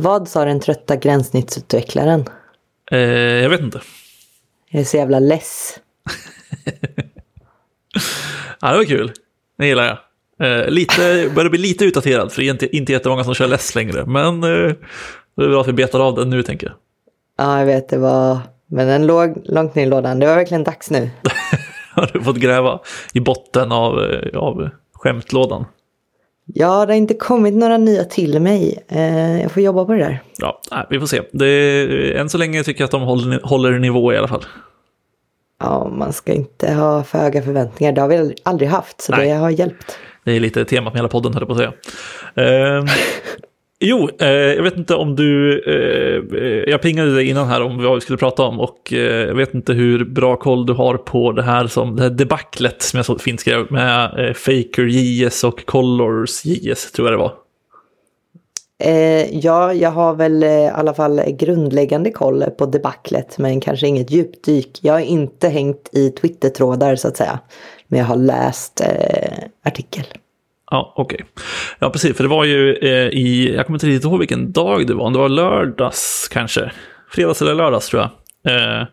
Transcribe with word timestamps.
Vad 0.00 0.28
sa 0.28 0.44
den 0.44 0.60
trötta 0.60 0.96
gränssnittsutvecklaren? 0.96 2.24
Eh, 2.90 2.98
jag 2.98 3.50
vet 3.50 3.60
inte. 3.60 3.80
Jag 4.68 4.80
är 4.80 4.84
så 4.84 4.96
jävla 4.96 5.18
less. 5.18 5.78
Ja, 8.60 8.70
det 8.70 8.76
var 8.76 8.84
kul. 8.84 9.12
Det 9.58 9.66
gillar 9.66 9.84
jag. 9.84 9.98
Eh, 10.48 10.70
lite, 10.70 11.30
börjar 11.34 11.50
bli 11.50 11.58
lite 11.58 11.84
utdaterad, 11.84 12.32
för 12.32 12.40
det 12.42 12.48
är 12.48 12.50
inte, 12.50 12.76
inte 12.76 12.92
jättemånga 12.92 13.24
som 13.24 13.34
kör 13.34 13.46
less 13.46 13.74
längre. 13.74 14.06
Men 14.06 14.44
eh, 14.44 14.74
det 15.36 15.44
är 15.44 15.48
bra 15.48 15.60
att 15.60 15.68
vi 15.68 15.72
betar 15.72 16.00
av 16.00 16.14
den 16.14 16.30
nu, 16.30 16.42
tänker 16.42 16.66
jag. 16.66 16.76
Ja, 17.38 17.58
jag 17.58 17.66
vet, 17.66 17.88
det 17.88 17.98
var... 17.98 18.38
Men 18.66 18.86
den 18.86 19.06
låg 19.06 19.42
långt 19.44 19.74
ner 19.74 19.82
i 19.82 19.86
lådan. 19.86 20.18
Det 20.18 20.26
var 20.26 20.34
verkligen 20.34 20.64
dags 20.64 20.90
nu. 20.90 21.10
Har 21.94 22.10
du 22.12 22.22
fått 22.22 22.36
gräva 22.36 22.80
i 23.12 23.20
botten 23.20 23.72
av, 23.72 24.04
eh, 24.04 24.38
av 24.38 24.70
skämtlådan? 24.94 25.64
Ja, 26.54 26.86
det 26.86 26.92
har 26.92 26.98
inte 26.98 27.14
kommit 27.14 27.54
några 27.54 27.76
nya 27.76 28.04
till 28.04 28.40
mig. 28.40 28.84
Eh, 28.88 29.42
jag 29.42 29.52
får 29.52 29.62
jobba 29.62 29.84
på 29.84 29.92
det 29.92 29.98
där. 29.98 30.22
Ja, 30.38 30.60
vi 30.90 31.00
får 31.00 31.06
se. 31.06 31.22
Det, 31.32 32.18
än 32.18 32.28
så 32.28 32.38
länge 32.38 32.64
tycker 32.64 32.80
jag 32.80 32.86
att 32.86 32.90
de 32.90 33.02
håller, 33.02 33.40
håller 33.42 33.78
nivå 33.78 34.12
i 34.12 34.16
alla 34.16 34.28
fall. 34.28 34.44
Ja, 35.60 35.88
man 35.88 36.12
ska 36.12 36.32
inte 36.32 36.72
ha 36.72 37.04
för 37.04 37.18
höga 37.18 37.42
förväntningar. 37.42 37.92
Det 37.92 38.00
har 38.00 38.08
vi 38.08 38.34
aldrig 38.42 38.68
haft, 38.68 39.00
så 39.00 39.12
Nej. 39.12 39.28
det 39.28 39.34
har 39.34 39.50
hjälpt. 39.50 39.98
Det 40.24 40.32
är 40.32 40.40
lite 40.40 40.64
temat 40.64 40.92
med 40.92 40.98
hela 40.98 41.08
podden, 41.08 41.34
höll 41.34 41.42
jag 41.42 41.48
på 41.48 41.54
att 41.54 41.74
säga. 42.34 42.84
Jo, 43.80 44.08
eh, 44.20 44.28
jag 44.28 44.62
vet 44.62 44.76
inte 44.76 44.94
om 44.94 45.16
du... 45.16 45.62
Eh, 45.66 46.38
eh, 46.42 46.70
jag 46.70 46.82
pingade 46.82 47.14
dig 47.14 47.28
innan 47.28 47.48
här 47.48 47.62
om 47.62 47.82
vad 47.82 47.94
vi 47.94 48.00
skulle 48.00 48.18
prata 48.18 48.42
om 48.42 48.60
och 48.60 48.92
eh, 48.92 49.26
jag 49.26 49.34
vet 49.34 49.54
inte 49.54 49.72
hur 49.72 50.04
bra 50.04 50.36
koll 50.36 50.66
du 50.66 50.72
har 50.72 50.96
på 50.96 51.32
det 51.32 51.42
här 51.42 51.66
som 51.66 51.96
det 51.96 52.02
här 52.02 52.10
debaclet 52.10 52.82
som 52.82 52.96
jag 52.96 53.06
så 53.06 53.18
fint 53.18 53.40
skrev 53.40 53.72
med 53.72 54.28
eh, 54.28 54.34
Faker 54.34 54.82
JS 54.82 55.44
och 55.44 55.66
Colors 55.66 56.44
JS, 56.44 56.92
tror 56.92 57.08
jag 57.08 57.12
det 57.12 57.22
var. 57.22 57.32
Eh, 58.84 59.38
ja, 59.38 59.72
jag 59.72 59.90
har 59.90 60.14
väl 60.14 60.42
eh, 60.42 60.50
i 60.50 60.68
alla 60.68 60.94
fall 60.94 61.20
grundläggande 61.28 62.10
koll 62.10 62.42
på 62.42 62.66
debaclet, 62.66 63.38
men 63.38 63.60
kanske 63.60 63.86
inget 63.86 64.10
djupdyk. 64.10 64.78
Jag 64.82 64.92
har 64.92 65.00
inte 65.00 65.48
hängt 65.48 65.88
i 65.92 66.10
Twitter-trådar 66.10 66.96
så 66.96 67.08
att 67.08 67.16
säga, 67.16 67.38
men 67.88 67.98
jag 67.98 68.06
har 68.06 68.16
läst 68.16 68.80
eh, 68.80 69.38
artikel. 69.64 70.04
Ja, 70.70 70.94
okej. 70.96 71.24
Ja, 71.78 71.90
precis. 71.90 72.16
För 72.16 72.24
det 72.24 72.30
var 72.30 72.44
ju 72.44 72.74
eh, 72.74 73.08
i, 73.08 73.54
jag 73.56 73.66
kommer 73.66 73.76
inte 73.76 73.86
riktigt 73.86 74.04
ihåg 74.04 74.18
vilken 74.18 74.52
dag 74.52 74.86
det 74.86 74.94
var, 74.94 75.04
om 75.04 75.12
det 75.12 75.18
var 75.18 75.28
lördags 75.28 76.28
kanske. 76.32 76.72
Fredags 77.10 77.42
eller 77.42 77.54
lördags 77.54 77.88
tror 77.88 78.02
jag. 78.02 78.10
Eh, 78.54 78.86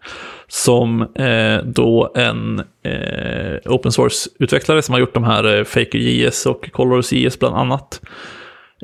som 0.47 1.01
eh, 1.01 1.57
då 1.65 2.13
en 2.15 2.59
eh, 2.59 3.71
open 3.71 3.91
source-utvecklare 3.91 4.81
som 4.81 4.93
har 4.93 4.99
gjort 4.99 5.13
de 5.13 5.23
här 5.23 5.57
eh, 5.57 5.63
Faker 5.63 5.97
JS 5.97 6.45
och 6.45 6.71
Colors 6.71 7.11
JS 7.11 7.39
bland 7.39 7.55
annat. 7.55 8.01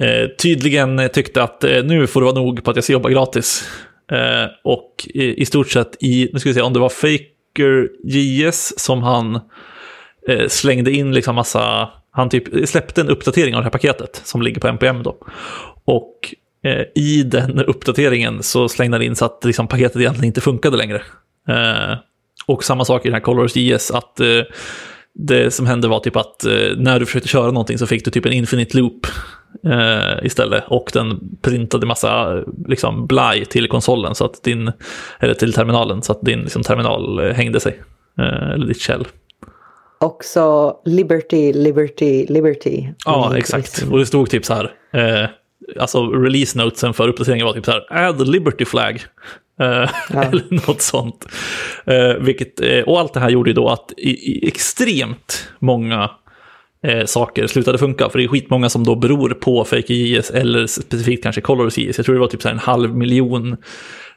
Eh, 0.01 0.27
tydligen 0.41 0.99
eh, 0.99 1.07
tyckte 1.07 1.43
att 1.43 1.63
eh, 1.63 1.83
nu 1.83 2.07
får 2.07 2.21
det 2.21 2.25
vara 2.25 2.35
nog 2.35 2.63
på 2.63 2.71
att 2.71 2.77
jag 2.77 2.83
ska 2.83 2.93
jobba 2.93 3.09
gratis. 3.09 3.69
Eh, 4.11 4.45
och 4.63 5.07
i, 5.13 5.41
i 5.41 5.45
stort 5.45 5.69
sett 5.69 6.03
i, 6.03 6.29
nu 6.33 6.39
ska 6.39 6.49
vi 6.49 6.53
se 6.53 6.61
om 6.61 6.73
det 6.73 6.79
var 6.79 6.89
Faker 6.89 7.89
JS 8.03 8.79
som 8.79 9.03
han 9.03 9.39
eh, 10.27 10.47
slängde 10.47 10.91
in 10.91 11.11
liksom 11.13 11.35
massa, 11.35 11.89
han 12.11 12.29
typ 12.29 12.69
släppte 12.69 13.01
en 13.01 13.09
uppdatering 13.09 13.55
av 13.55 13.61
det 13.61 13.65
här 13.65 13.71
paketet 13.71 14.21
som 14.23 14.41
ligger 14.41 14.61
på 14.61 14.67
NPM 14.67 15.03
då. 15.03 15.17
Och 15.85 16.35
eh, 16.63 16.85
i 16.95 17.23
den 17.23 17.59
uppdateringen 17.59 18.43
så 18.43 18.69
slängde 18.69 18.97
han 18.97 19.01
in 19.01 19.15
så 19.15 19.25
att 19.25 19.45
liksom, 19.45 19.67
paketet 19.67 20.01
egentligen 20.01 20.27
inte 20.27 20.41
funkade 20.41 20.77
längre. 20.77 21.01
Eh, 21.47 21.97
och 22.45 22.63
samma 22.63 22.85
sak 22.85 23.05
i 23.05 23.07
den 23.07 23.13
här 23.13 23.21
Colors 23.21 23.55
JS, 23.55 23.91
att 23.91 24.19
eh, 24.19 24.41
det 25.13 25.51
som 25.51 25.65
hände 25.65 25.87
var 25.87 25.99
typ 25.99 26.15
att 26.15 26.45
eh, 26.45 26.77
när 26.77 26.99
du 26.99 27.05
försökte 27.05 27.29
köra 27.29 27.51
någonting 27.51 27.77
så 27.77 27.87
fick 27.87 28.05
du 28.05 28.11
typ 28.11 28.25
en 28.25 28.33
infinite 28.33 28.77
loop 28.77 29.07
eh, 29.65 30.25
istället. 30.25 30.63
Och 30.67 30.89
den 30.93 31.37
printade 31.41 31.85
massa 31.85 32.43
liksom, 32.67 33.07
blaj 33.07 33.45
till 33.45 33.67
konsolen, 33.67 34.15
så 34.15 34.25
att 34.25 34.43
din, 34.43 34.71
eller 35.19 35.33
till 35.33 35.53
terminalen, 35.53 36.01
så 36.01 36.11
att 36.11 36.21
din 36.21 36.41
liksom, 36.41 36.63
terminal 36.63 37.19
eh, 37.19 37.33
hängde 37.33 37.59
sig. 37.59 37.81
Eh, 38.19 38.51
eller 38.51 38.67
ditt 38.67 38.81
shell. 38.81 39.07
Också 40.01 40.75
Liberty, 40.85 41.53
Liberty, 41.53 42.25
Liberty. 42.29 42.87
Ja, 43.05 43.25
Mm, 43.27 43.37
exakt. 43.37 43.85
Och 43.91 43.99
det 43.99 44.05
stod 44.05 44.29
typ 44.29 44.45
så 44.45 44.53
här, 44.53 44.71
eh, 44.93 45.29
alltså 45.79 46.07
release 46.07 46.57
notesen 46.57 46.93
för 46.93 47.07
uppdateringen 47.07 47.45
var 47.45 47.53
typ 47.53 47.65
så 47.65 47.71
här, 47.71 47.85
add 47.89 48.27
liberty 48.27 48.65
flag. 48.65 49.03
Eh, 49.59 49.89
Eller 50.27 50.67
något 50.67 50.81
sånt. 50.81 51.25
Eh, 51.85 52.13
vilket, 52.19 52.61
eh, 52.61 52.79
och 52.79 52.99
allt 52.99 53.13
det 53.13 53.19
här 53.19 53.29
gjorde 53.29 53.49
ju 53.49 53.53
då 53.53 53.69
att 53.69 53.93
i, 53.97 54.09
i 54.09 54.47
extremt 54.47 55.47
många 55.59 56.11
eh, 56.87 57.05
saker 57.05 57.47
slutade 57.47 57.77
funka. 57.77 58.09
För 58.09 58.19
det 58.19 58.25
är 58.25 58.27
skitmånga 58.27 58.69
som 58.69 58.83
då 58.83 58.95
beror 58.95 59.29
på 59.29 59.65
Fake 59.65 59.93
JS 59.93 60.31
eller 60.31 60.67
specifikt 60.67 61.23
kanske 61.23 61.41
Colors 61.41 61.77
JS. 61.77 61.97
Jag 61.97 62.05
tror 62.05 62.15
det 62.15 62.21
var 62.21 62.27
typ 62.27 62.41
så 62.41 62.47
här 62.47 62.53
en 62.53 62.59
halv 62.59 62.95
miljon 62.97 63.57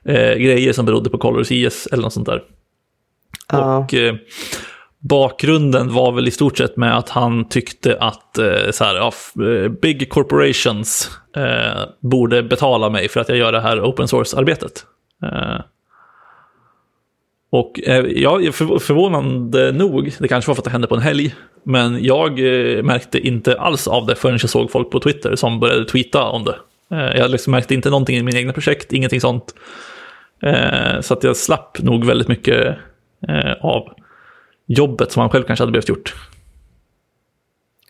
eh, 0.04 0.34
grejer 0.34 0.72
som 0.72 0.86
berodde 0.86 1.10
på 1.10 1.18
Colors 1.18 1.50
JS 1.50 1.86
eller 1.86 2.02
något 2.02 2.12
sånt 2.12 2.26
där. 2.26 2.42
Ja. 3.52 3.78
Och 3.78 3.94
bakgrunden 5.08 5.92
var 5.92 6.12
väl 6.12 6.28
i 6.28 6.30
stort 6.30 6.58
sett 6.58 6.76
med 6.76 6.98
att 6.98 7.08
han 7.08 7.48
tyckte 7.48 7.96
att 8.00 8.38
eh, 8.38 8.70
så 8.70 8.84
här, 8.84 8.94
ja, 8.94 9.12
eh, 9.44 9.68
big 9.68 10.10
corporations 10.10 11.10
eh, 11.36 11.82
borde 12.00 12.42
betala 12.42 12.90
mig 12.90 13.08
för 13.08 13.20
att 13.20 13.28
jag 13.28 13.38
gör 13.38 13.52
det 13.52 13.60
här 13.60 13.80
open 13.80 14.08
source-arbetet. 14.08 14.86
Eh, 15.22 15.60
och 17.50 17.80
eh, 17.80 18.04
ja, 18.06 18.52
för, 18.52 18.78
förvånande 18.78 19.72
nog, 19.72 20.12
det 20.18 20.28
kanske 20.28 20.50
var 20.50 20.54
för 20.54 20.60
att 20.60 20.64
det 20.64 20.70
hände 20.70 20.86
på 20.86 20.94
en 20.94 21.02
helg, 21.02 21.34
men 21.62 22.04
jag 22.04 22.30
eh, 22.30 22.82
märkte 22.82 23.18
inte 23.18 23.60
alls 23.60 23.88
av 23.88 24.06
det 24.06 24.14
förrän 24.14 24.38
jag 24.40 24.50
såg 24.50 24.70
folk 24.70 24.90
på 24.90 25.00
Twitter 25.00 25.36
som 25.36 25.60
började 25.60 25.84
tweeta 25.84 26.22
om 26.22 26.44
det. 26.44 26.56
Eh, 26.96 27.16
jag 27.16 27.30
liksom 27.30 27.50
märkte 27.50 27.74
inte 27.74 27.90
någonting 27.90 28.16
i 28.16 28.22
mina 28.22 28.38
egna 28.38 28.52
projekt, 28.52 28.92
ingenting 28.92 29.20
sånt. 29.20 29.54
Eh, 30.42 31.00
så 31.00 31.14
att 31.14 31.24
jag 31.24 31.36
slapp 31.36 31.78
nog 31.82 32.04
väldigt 32.04 32.28
mycket 32.28 32.76
eh, 33.28 33.52
av 33.60 33.88
jobbet 34.66 35.12
som 35.12 35.20
han 35.20 35.30
själv 35.30 35.44
kanske 35.44 35.62
hade 35.62 35.72
behövt 35.72 35.88
gjort. 35.88 36.14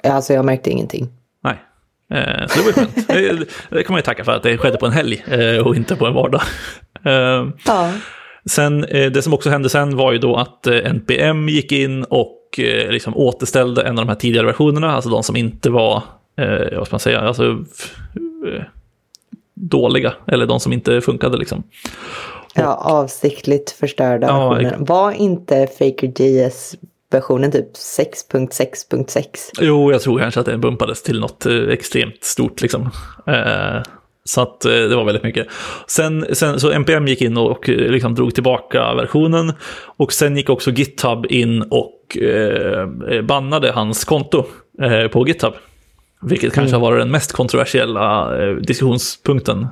Alltså 0.03 0.33
jag 0.33 0.45
märkte 0.45 0.71
ingenting. 0.71 1.09
Nej. 1.43 1.63
Eh, 2.11 2.47
så 2.47 2.59
det 2.59 2.61
var 2.61 2.67
ju 2.67 2.73
skönt. 2.73 3.09
det, 3.09 3.49
det 3.71 3.83
kan 3.85 3.93
man 3.93 3.99
ju 3.99 4.03
tacka 4.03 4.25
för 4.25 4.33
att 4.33 4.43
det 4.43 4.59
skedde 4.59 4.77
på 4.79 4.87
en 4.87 4.93
helg 4.93 5.25
eh, 5.27 5.67
och 5.67 5.77
inte 5.77 5.97
på 5.97 6.07
en 6.07 6.15
vardag. 6.15 6.43
Eh, 7.05 7.47
Ja. 7.67 7.93
sen, 8.51 8.85
eh, 8.85 9.11
det 9.13 9.23
som 9.23 9.35
också 9.35 9.51
hände 9.51 9.69
sen 9.69 9.97
var 9.97 10.13
ju 10.13 10.19
då 10.19 10.37
att 10.37 10.67
NPM 10.67 11.49
gick 11.49 11.73
in 11.73 12.05
och 12.05 12.41
liksom 12.89 13.17
återställde 13.17 13.83
en 13.83 13.99
av 13.99 14.05
de 14.07 14.09
här 14.09 14.17
tidigare 14.17 14.47
versionerna, 14.47 14.93
alltså 14.93 15.11
de 15.11 15.23
som 15.23 15.37
inte 15.37 15.71
var, 15.71 16.03
eh, 16.37 16.79
vad 16.79 16.87
ska 16.87 16.95
man 16.95 17.01
säga, 17.01 17.21
alltså 17.21 17.65
dåliga, 19.55 20.15
eller 20.27 20.47
de 20.47 20.61
som 20.61 20.73
inte 20.73 21.01
funkade 21.01 21.37
liksom. 21.37 21.63
Ja, 22.55 22.75
avsiktligt 22.75 23.71
förstörda 23.71 24.27
Ja, 24.27 24.49
versioner. 24.49 24.77
Var 24.79 25.13
inte 25.13 25.67
FakerJS 25.67 26.75
versionen 27.11 27.51
typ 27.53 27.73
6.6.6? 27.73 29.27
Jo, 29.61 29.93
jag 29.93 30.01
tror 30.01 30.19
kanske 30.19 30.41
att 30.41 30.47
den 30.47 30.61
bumpades 30.61 31.03
till 31.03 31.21
något 31.21 31.47
eh, 31.47 31.69
extremt 31.69 32.25
stort 32.25 32.63
liksom. 32.63 32.91
Eh, 33.27 33.83
så 34.25 34.41
att 34.41 34.65
eh, 34.65 34.71
det 34.71 34.97
var 34.97 35.05
väldigt 35.05 35.23
mycket. 35.23 35.47
Sen, 35.87 36.27
sen 36.33 36.61
så 36.61 36.71
NPM 36.71 37.09
gick 37.09 37.23
in 37.23 37.37
och, 37.37 37.51
och 37.51 37.69
eh, 37.69 37.77
liksom 37.77 38.15
drog 38.15 38.35
tillbaka 38.35 38.95
versionen. 38.95 39.53
Och 39.97 40.13
sen 40.13 40.37
gick 40.37 40.51
också 40.51 40.71
GitHub 40.71 41.27
in 41.27 41.63
och 41.63 42.19
eh, 42.19 42.89
bannade 43.23 43.73
hans 43.73 44.05
konto 44.05 44.45
eh, 44.83 45.09
på 45.09 45.29
GitHub. 45.29 45.55
Vilket 46.23 46.53
kanske 46.53 46.77
har 46.77 46.81
varit 46.81 47.01
den 47.01 47.11
mest 47.11 47.33
kontroversiella 47.33 48.37
diskussionspunkten, 48.55 49.67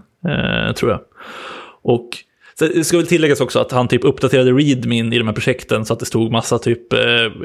tror 0.77 0.91
jag. 0.91 1.01
Och 1.83 2.09
så 2.59 2.65
det 2.67 2.85
ska 2.85 2.97
väl 2.97 3.07
tilläggas 3.07 3.41
också 3.41 3.59
att 3.59 3.73
han 3.73 3.89
typ 3.89 4.05
uppdaterade 4.05 4.51
readmin 4.53 5.13
i 5.13 5.19
de 5.19 5.27
här 5.27 5.35
projekten 5.35 5.85
så 5.85 5.93
att 5.93 6.01
det 6.01 6.07
stod 6.07 6.33
massa 6.33 6.59
typ 6.59 6.93
eh, 6.93 6.99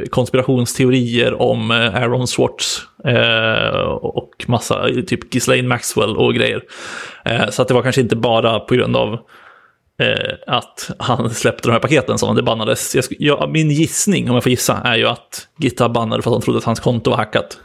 konspirationsteorier 0.10 1.42
om 1.42 1.72
eh, 1.72 1.96
Aaron 1.96 2.28
Swartz 2.28 2.82
eh, 3.06 3.80
och 3.90 4.46
massa 4.48 4.88
typ 5.08 5.34
Ghislaine 5.34 5.68
Maxwell 5.68 6.18
och 6.18 6.34
grejer. 6.34 6.62
Eh, 7.26 7.50
så 7.50 7.62
att 7.62 7.68
det 7.68 7.74
var 7.74 7.84
kanske 7.84 8.02
inte 8.02 8.16
bara 8.16 8.60
på 8.60 8.76
grund 8.76 8.96
av 8.96 9.20
att 10.48 10.92
han 11.00 11.30
släppte 11.30 11.68
de 11.68 11.72
här 11.72 11.80
paketen 11.80 12.18
som 12.18 12.36
det 12.36 12.44
bannades. 12.44 12.96
Jag, 12.96 13.02
sk- 13.02 13.16
ja, 13.20 13.50
min 13.54 13.72
gissning, 13.72 14.30
om 14.30 14.34
jag 14.36 14.44
får 14.44 14.50
gissa, 14.50 14.82
är 14.84 14.96
ju 14.96 15.06
att 15.08 15.48
GitHub 15.60 15.92
bannade 15.94 16.22
för 16.24 16.30
att 16.32 16.36
de 16.36 16.42
trodde 16.42 16.58
att 16.58 16.64
hans 16.64 16.80
konto 16.80 17.10
var 17.10 17.18
hackat. 17.18 17.58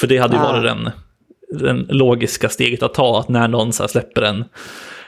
För 0.00 0.06
det 0.06 0.18
hade 0.18 0.34
ju 0.36 0.42
Ah. 0.42 0.52
varit 0.52 0.62
den, 0.62 0.90
den 1.60 1.86
logiska 1.88 2.48
steget 2.48 2.82
att 2.82 2.94
ta, 2.94 3.20
att 3.20 3.28
när 3.28 3.48
någon 3.48 3.72
så 3.72 3.82
här 3.82 3.88
släpper 3.88 4.22
en, 4.22 4.44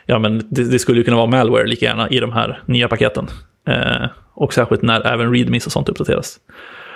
ja 0.07 0.19
men 0.19 0.47
det, 0.51 0.65
det 0.65 0.79
skulle 0.79 0.99
ju 0.99 1.05
kunna 1.05 1.17
vara 1.17 1.27
malware 1.27 1.67
lika 1.67 1.87
gärna 1.87 2.09
i 2.09 2.21
de 2.21 2.33
här 2.33 2.63
nya 2.67 2.89
paketen. 2.89 3.27
Eh, 3.69 4.07
och 4.35 4.55
särskilt 4.55 4.83
när 4.83 5.07
även 5.07 5.35
readmes 5.35 5.67
och 5.67 5.73
sånt 5.73 5.89
uppdateras. 5.89 6.41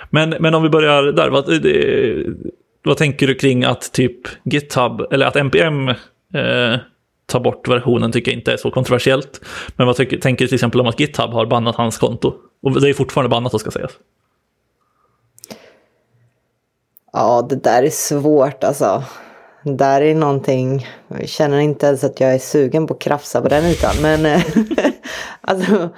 Men, 0.09 0.29
men 0.39 0.55
om 0.55 0.63
vi 0.63 0.69
börjar 0.69 1.03
där, 1.03 1.29
vad, 1.29 1.61
det, 1.61 2.25
vad 2.83 2.97
tänker 2.97 3.27
du 3.27 3.35
kring 3.35 3.63
att 3.63 3.93
typ 3.93 4.27
GitHub, 4.43 5.07
eller 5.11 5.25
att 5.25 5.35
NPM 5.35 5.89
eh, 5.89 5.95
tar 7.25 7.39
bort 7.39 7.67
versionen 7.67 8.11
tycker 8.11 8.31
jag 8.31 8.39
inte 8.39 8.53
är 8.53 8.57
så 8.57 8.71
kontroversiellt. 8.71 9.41
Men 9.75 9.87
vad 9.87 9.95
tycker, 9.95 10.17
tänker 10.17 10.45
du 10.45 10.47
till 10.47 10.55
exempel 10.55 10.81
om 10.81 10.87
att 10.87 10.99
GitHub 10.99 11.31
har 11.31 11.45
bannat 11.45 11.75
hans 11.75 11.97
konto? 11.97 12.33
Och 12.63 12.81
det 12.81 12.89
är 12.89 12.93
fortfarande 12.93 13.29
bannat, 13.29 13.51
då 13.51 13.59
ska 13.59 13.71
sägas. 13.71 13.91
Ja, 17.13 17.47
det 17.49 17.63
där 17.63 17.83
är 17.83 17.89
svårt 17.89 18.63
alltså 18.63 19.03
där 19.67 20.01
är 20.01 20.15
någonting, 20.15 20.87
jag 21.07 21.29
känner 21.29 21.59
inte 21.59 21.85
ens 21.85 22.03
att 22.03 22.19
jag 22.19 22.33
är 22.33 22.39
sugen 22.39 22.87
på 22.87 22.93
att 22.93 22.99
krafsa 22.99 23.41
på 23.41 23.47
den 23.47 23.65
ytan. 23.65 23.95
Men 24.01 24.25
eh, 24.25 24.41
alltså, 25.41 25.89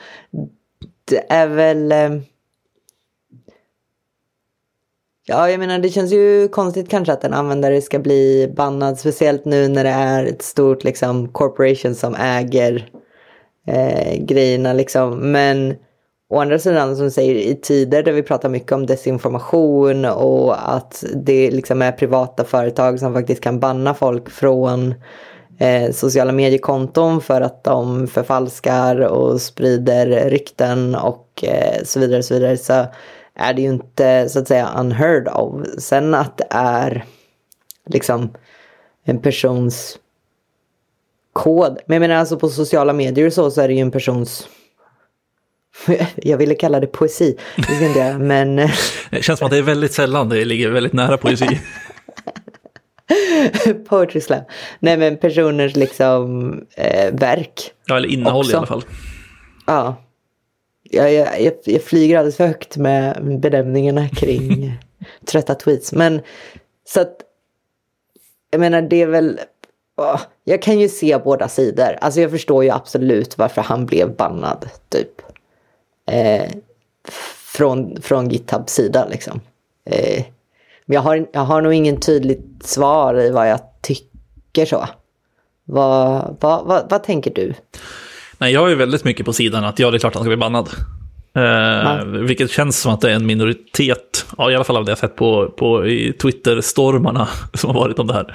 det 1.05 1.25
är 1.29 1.47
väl... 1.47 1.91
Eh, 1.91 2.21
ja, 5.25 5.49
jag 5.49 5.59
menar 5.59 5.79
det 5.79 5.89
känns 5.89 6.11
ju 6.11 6.47
konstigt 6.47 6.89
kanske 6.89 7.13
att 7.13 7.23
en 7.23 7.33
användare 7.33 7.81
ska 7.81 7.99
bli 7.99 8.53
bannad. 8.57 8.99
Speciellt 8.99 9.45
nu 9.45 9.67
när 9.67 9.83
det 9.83 9.89
är 9.89 10.25
ett 10.25 10.41
stort 10.41 10.83
liksom 10.83 11.27
corporation 11.27 11.95
som 11.95 12.15
äger 12.15 12.89
eh, 13.67 14.23
grejerna 14.23 14.73
liksom. 14.73 15.31
Men 15.31 15.75
Å 16.31 16.39
andra 16.39 16.59
sidan 16.59 16.95
som 16.97 17.11
säger 17.11 17.35
i 17.35 17.55
tider 17.55 18.03
där 18.03 18.11
vi 18.11 18.23
pratar 18.23 18.49
mycket 18.49 18.71
om 18.71 18.85
desinformation 18.85 20.05
och 20.05 20.75
att 20.75 21.03
det 21.15 21.51
liksom 21.51 21.81
är 21.81 21.91
privata 21.91 22.43
företag 22.43 22.99
som 22.99 23.13
faktiskt 23.13 23.41
kan 23.41 23.59
banna 23.59 23.93
folk 23.93 24.29
från 24.29 24.93
eh, 25.57 25.91
sociala 25.91 26.31
mediekonton 26.31 27.21
för 27.21 27.41
att 27.41 27.63
de 27.63 28.07
förfalskar 28.07 28.99
och 28.99 29.41
sprider 29.41 30.29
rykten 30.29 30.95
och 30.95 31.43
eh, 31.43 31.83
så 31.83 31.99
vidare 31.99 32.23
så 32.23 32.33
vidare 32.33 32.57
så 32.57 32.85
är 33.35 33.53
det 33.53 33.61
ju 33.61 33.69
inte 33.69 34.29
så 34.29 34.39
att 34.39 34.47
säga 34.47 34.69
unheard 34.77 35.27
of. 35.27 35.67
Sen 35.77 36.13
att 36.13 36.37
det 36.37 36.47
är 36.49 37.05
liksom 37.85 38.29
en 39.03 39.19
persons 39.19 39.99
kod. 41.33 41.77
Men 41.85 41.95
jag 41.95 42.01
menar 42.01 42.15
alltså 42.15 42.39
på 42.39 42.49
sociala 42.49 42.93
medier 42.93 43.27
och 43.27 43.33
så, 43.33 43.51
så 43.51 43.61
är 43.61 43.67
det 43.67 43.73
ju 43.73 43.79
en 43.79 43.91
persons 43.91 44.47
jag 46.15 46.37
ville 46.37 46.55
kalla 46.55 46.79
det 46.79 46.87
poesi, 46.87 47.37
det 47.55 47.85
inte 47.85 48.17
men... 48.19 48.55
Det 49.09 49.21
känns 49.23 49.39
som 49.39 49.45
att 49.45 49.51
det 49.51 49.57
är 49.57 49.61
väldigt 49.61 49.93
sällan 49.93 50.29
det 50.29 50.45
ligger 50.45 50.69
väldigt 50.69 50.93
nära 50.93 51.17
poesi. 51.17 51.59
Poetry 53.89 54.21
slam. 54.21 54.43
Nej 54.79 54.97
men 54.97 55.17
personers 55.17 55.75
liksom 55.75 56.51
eh, 56.75 57.13
verk. 57.13 57.71
Ja, 57.85 57.97
eller 57.97 58.09
innehåll 58.09 58.39
också. 58.39 58.51
i 58.51 58.55
alla 58.55 58.65
fall. 58.65 58.83
Ja. 59.65 59.95
Jag, 60.83 61.13
jag, 61.13 61.53
jag, 61.65 61.83
flyger 61.83 62.17
alldeles 62.17 62.37
för 62.37 62.47
högt 62.47 62.77
med 62.77 63.39
benämningarna 63.39 64.09
kring 64.09 64.77
trötta 65.25 65.55
tweets. 65.55 65.93
Men 65.93 66.21
så 66.87 67.01
att, 67.01 67.15
jag 68.51 68.59
menar 68.59 68.81
det 68.81 69.01
är 69.01 69.07
väl, 69.07 69.39
åh, 69.97 70.21
jag 70.43 70.61
kan 70.61 70.79
ju 70.79 70.89
se 70.89 71.17
båda 71.23 71.47
sidor. 71.47 71.97
Alltså 72.01 72.21
jag 72.21 72.31
förstår 72.31 72.63
ju 72.63 72.69
absolut 72.69 73.37
varför 73.37 73.61
han 73.61 73.85
blev 73.85 74.15
bannad, 74.15 74.69
typ 74.89 75.21
eh, 76.11 76.51
från, 77.55 78.01
från 78.01 78.29
GitHubs 78.29 78.73
sida. 78.73 79.07
Liksom. 79.11 79.41
Eh, 79.85 80.23
men 80.85 80.95
jag 80.95 81.01
har, 81.01 81.27
jag 81.33 81.41
har 81.41 81.61
nog 81.61 81.73
ingen 81.73 81.99
tydligt 81.99 82.65
svar 82.65 83.21
i 83.21 83.31
vad 83.31 83.49
jag 83.49 83.59
tycker 83.81 84.65
så. 84.65 84.87
Vad, 85.65 86.37
vad, 86.39 86.65
vad, 86.65 86.89
vad 86.89 87.03
tänker 87.03 87.33
du? 87.33 87.53
Nej, 88.37 88.53
jag 88.53 88.71
är 88.71 88.75
väldigt 88.75 89.03
mycket 89.03 89.25
på 89.25 89.33
sidan 89.33 89.63
att 89.63 89.79
ja, 89.79 89.91
det 89.91 89.97
är 89.97 89.99
klart 89.99 90.11
att 90.11 90.15
han 90.15 90.23
ska 90.23 90.29
bli 90.29 90.37
bannad. 90.37 90.69
Eh, 91.35 91.43
ja. 91.43 92.03
Vilket 92.03 92.51
känns 92.51 92.81
som 92.81 92.93
att 92.93 93.01
det 93.01 93.11
är 93.11 93.15
en 93.15 93.25
minoritet, 93.25 94.25
ja, 94.37 94.51
i 94.51 94.55
alla 94.55 94.63
fall 94.63 94.77
av 94.77 94.85
det 94.85 94.91
jag 94.91 94.97
sett 94.97 95.15
på, 95.15 95.53
på 95.57 95.83
Twitter-stormarna 96.21 97.27
som 97.53 97.69
har 97.69 97.81
varit 97.81 97.99
om 97.99 98.07
det 98.07 98.13
här. 98.13 98.33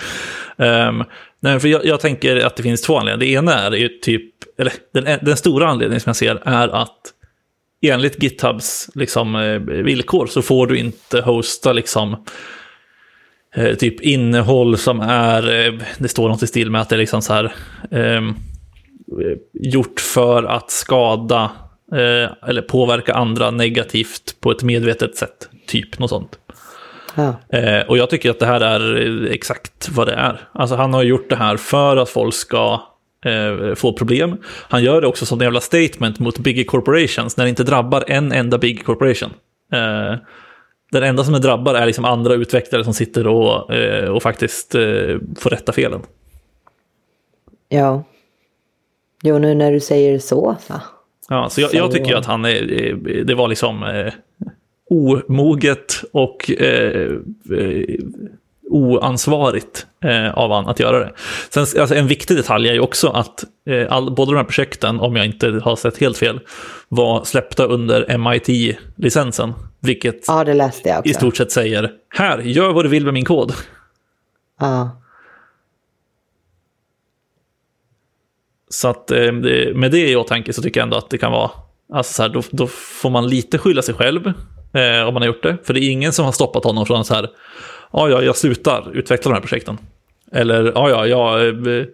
Um, 0.89 1.05
nej, 1.41 1.61
för 1.61 1.69
jag, 1.69 1.85
jag, 1.85 2.01
tänker 2.01 2.47
att 2.47 2.57
det 2.57 2.63
finns 2.63 2.83
två 2.83 2.99
anledningar. 2.99 3.43
Det 3.43 3.53
ena 3.53 3.61
är 3.61 3.71
ju 3.73 3.89
typ, 3.89 4.31
eller 4.59 4.73
den, 4.93 5.19
den 5.23 5.37
stora 5.37 5.69
anledningen 5.69 6.01
som 6.01 6.11
jag 6.11 6.17
ser 6.17 6.43
är 6.45 6.69
att 6.69 7.14
enligt 7.91 8.23
GitHubs 8.23 8.91
liksom, 8.95 9.37
eh, 9.37 9.59
villkor 9.59 10.27
så 10.27 10.43
får 10.43 10.67
du 10.67 10.79
inte 10.79 11.21
hosta 11.21 11.73
liksom, 11.73 12.17
eh, 13.57 13.75
typ 13.75 14.01
innehåll 14.01 14.79
som 14.79 15.01
är, 15.01 15.67
eh, 15.67 15.73
det 15.99 16.09
står 16.09 16.29
något 16.29 16.43
i 16.43 16.47
stil 16.47 16.71
med 16.71 16.81
att 16.81 16.89
det 16.89 16.97
är 16.97 16.99
liksom 16.99 17.23
så 17.23 17.33
här, 17.33 17.55
eh, 17.91 18.23
gjort 19.53 20.01
för 20.01 20.43
att 20.43 20.71
skada 20.71 21.51
eh, 21.93 22.49
eller 22.49 22.63
påverka 22.63 23.15
andra 23.15 23.51
negativt 23.51 24.37
på 24.41 24.51
ett 24.51 24.63
medvetet 24.63 25.17
sätt. 25.17 25.49
Typ 25.67 25.99
något 25.99 26.11
sånt. 26.11 26.39
Ja. 27.15 27.59
Eh, 27.59 27.87
och 27.89 27.99
jag 27.99 28.11
tycker 28.11 28.31
att 28.31 28.39
det 28.39 28.47
här 28.47 28.61
är 28.61 29.27
exakt 29.31 29.89
vad 29.89 30.07
det 30.07 30.15
är. 30.15 30.41
Alltså 30.53 30.77
han 30.77 30.95
har 30.95 31.03
gjort 31.03 31.31
det 31.31 31.37
här 31.37 31.57
för 31.57 31.97
att 31.97 32.09
folk 32.09 32.35
ska 32.35 32.94
eh, 33.25 33.75
får 33.75 33.93
problem. 33.93 34.37
Han 34.45 34.83
gör 34.85 35.01
det 35.01 35.07
också 35.07 35.27
som 35.27 35.41
en 35.41 35.45
jävla 35.45 35.61
statement 35.61 36.19
mot 36.19 36.39
big 36.39 36.67
corporations 36.67 37.37
när 37.37 37.45
det 37.45 37.49
inte 37.49 37.65
drabbar 37.65 38.05
en 38.07 38.33
enda 38.33 38.59
big 38.59 38.85
corporation. 38.85 39.31
Eh, 39.73 40.17
den 40.93 41.03
enda 41.03 41.25
som 41.25 41.33
det 41.33 41.41
drabbar 41.41 41.75
är 41.75 41.87
liksom 41.87 42.05
andra 42.05 42.35
utvecklare 42.35 42.85
som 42.85 42.95
sitter 42.95 43.27
och, 43.27 43.75
eh, 43.75 44.09
och 44.09 44.23
faktiskt 44.23 44.75
eh, 44.75 45.17
får 45.39 45.51
rätta 45.51 45.73
felen. 45.73 46.01
Ja. 47.69 48.05
Jo, 49.23 49.39
nu 49.39 49.55
när 49.55 49.73
du 49.73 49.81
säger 49.81 50.19
så. 50.19 50.57
så. 50.61 50.75
Ja, 51.29 51.49
så 51.51 51.61
jag, 51.61 51.71
så... 51.71 51.77
jag 51.77 51.93
tycker 51.93 52.17
att 52.17 52.27
han 52.27 52.45
är, 52.45 53.25
det 53.25 53.35
var 53.35 53.49
liksom 53.49 53.83
eh, 53.83 54.13
omoget 54.91 56.05
och 56.13 56.51
eh, 56.51 57.11
eh 57.59 57.99
oansvarigt 58.75 59.87
eh, 60.05 60.39
av 60.39 60.53
han 60.53 60.67
att 60.67 60.81
göra 60.81 60.99
det. 60.99 61.13
Sen, 61.51 61.67
alltså, 61.81 61.95
en 61.95 62.07
viktig 62.07 62.37
detalj 62.37 62.69
är 62.69 62.73
ju 62.73 62.81
också 62.81 63.09
att 63.09 63.45
eh, 63.69 63.93
all, 63.93 64.15
båda 64.15 64.33
de 64.33 64.37
här 64.37 64.45
projekten, 64.45 65.01
om 65.01 65.17
jag 65.17 65.27
inte 65.27 65.61
har 65.65 65.77
sett 65.77 65.99
helt 65.99 66.19
fel, 66.19 66.41
var 66.89 67.25
släppta 67.25 67.65
under 67.65 68.19
MIT-licensen. 68.19 69.53
Vilket 69.81 70.25
ja, 70.27 70.45
det 70.45 70.55
läste 70.55 70.89
jag 70.89 70.99
också. 70.99 71.11
i 71.11 71.15
stort 71.15 71.37
sett 71.37 71.53
säger, 71.53 71.91
här, 72.09 72.39
gör 72.39 72.73
vad 72.73 72.85
du 72.85 72.89
vill 72.89 73.05
med 73.05 73.15
min 73.15 73.25
kod. 73.25 73.53
Ja. 74.61 75.01
Så 78.69 78.89
att 78.89 79.11
eh, 79.11 79.33
med 79.75 79.91
det 79.91 80.11
i 80.11 80.17
åtanke 80.17 80.53
så 80.53 80.63
tycker 80.63 80.81
jag 80.81 80.87
ändå 80.87 80.97
att 80.97 81.11
det 81.11 81.19
kan 81.19 81.33
vara, 81.33 81.51
alltså 81.93 82.13
så 82.13 82.23
här, 82.23 82.29
då, 82.29 82.43
då 82.51 82.67
får 82.67 83.11
man 83.11 83.29
lite 83.29 83.59
skylla 83.59 83.83
sig 83.83 83.95
själv 83.95 84.27
eh, 84.75 85.09
om 85.09 85.15
man 85.15 85.23
har 85.23 85.27
gjort 85.27 85.43
det. 85.43 85.57
För 85.65 85.75
det 85.75 85.81
är 85.81 85.91
ingen 85.91 86.13
som 86.13 86.25
har 86.25 86.33
stoppat 86.33 86.65
honom 86.65 86.87
från 86.87 87.05
så 87.05 87.15
här, 87.15 87.29
ja, 87.95 88.09
ja, 88.09 88.23
jag 88.23 88.37
slutar 88.37 88.91
utveckla 88.93 89.31
de 89.31 89.35
här 89.35 89.41
projekten. 89.41 89.79
Eller 90.33 90.73
ja, 90.75 90.91
ja, 90.91 91.07
jag 91.07 91.49
eh, 91.49 91.85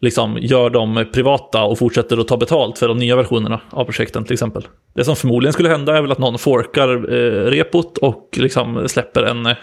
liksom 0.00 0.38
gör 0.40 0.70
dem 0.70 1.04
privata 1.12 1.64
och 1.64 1.78
fortsätter 1.78 2.18
att 2.18 2.28
ta 2.28 2.36
betalt 2.36 2.78
för 2.78 2.88
de 2.88 2.98
nya 2.98 3.16
versionerna 3.16 3.60
av 3.70 3.84
projekten 3.84 4.24
till 4.24 4.32
exempel. 4.32 4.68
Det 4.94 5.04
som 5.04 5.16
förmodligen 5.16 5.52
skulle 5.52 5.68
hända 5.68 5.96
är 5.96 6.02
väl 6.02 6.12
att 6.12 6.18
någon 6.18 6.38
forkar 6.38 7.12
eh, 7.12 7.50
repot 7.50 7.98
och 7.98 8.28
liksom 8.36 8.88
släpper 8.88 9.22
en 9.22 9.46
eh, 9.46 9.56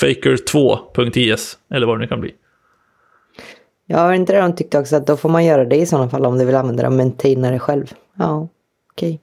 faker2.is 0.00 1.58
eller 1.70 1.86
vad 1.86 1.96
det 1.96 2.00
nu 2.00 2.06
kan 2.06 2.20
bli. 2.20 2.34
Ja, 3.86 4.14
inte 4.14 4.32
det 4.32 4.40
de 4.40 4.54
tyckte 4.54 4.78
också 4.78 4.96
att 4.96 5.06
då 5.06 5.16
får 5.16 5.28
man 5.28 5.44
göra 5.44 5.64
det 5.64 5.76
i 5.76 5.86
sådana 5.86 6.08
fall 6.08 6.26
om 6.26 6.38
du 6.38 6.44
vill 6.44 6.54
använda 6.54 6.82
dem 6.82 6.96
det 7.52 7.58
själv. 7.58 7.92
Ja, 8.18 8.48
okej. 8.92 9.08
Okay. 9.08 9.18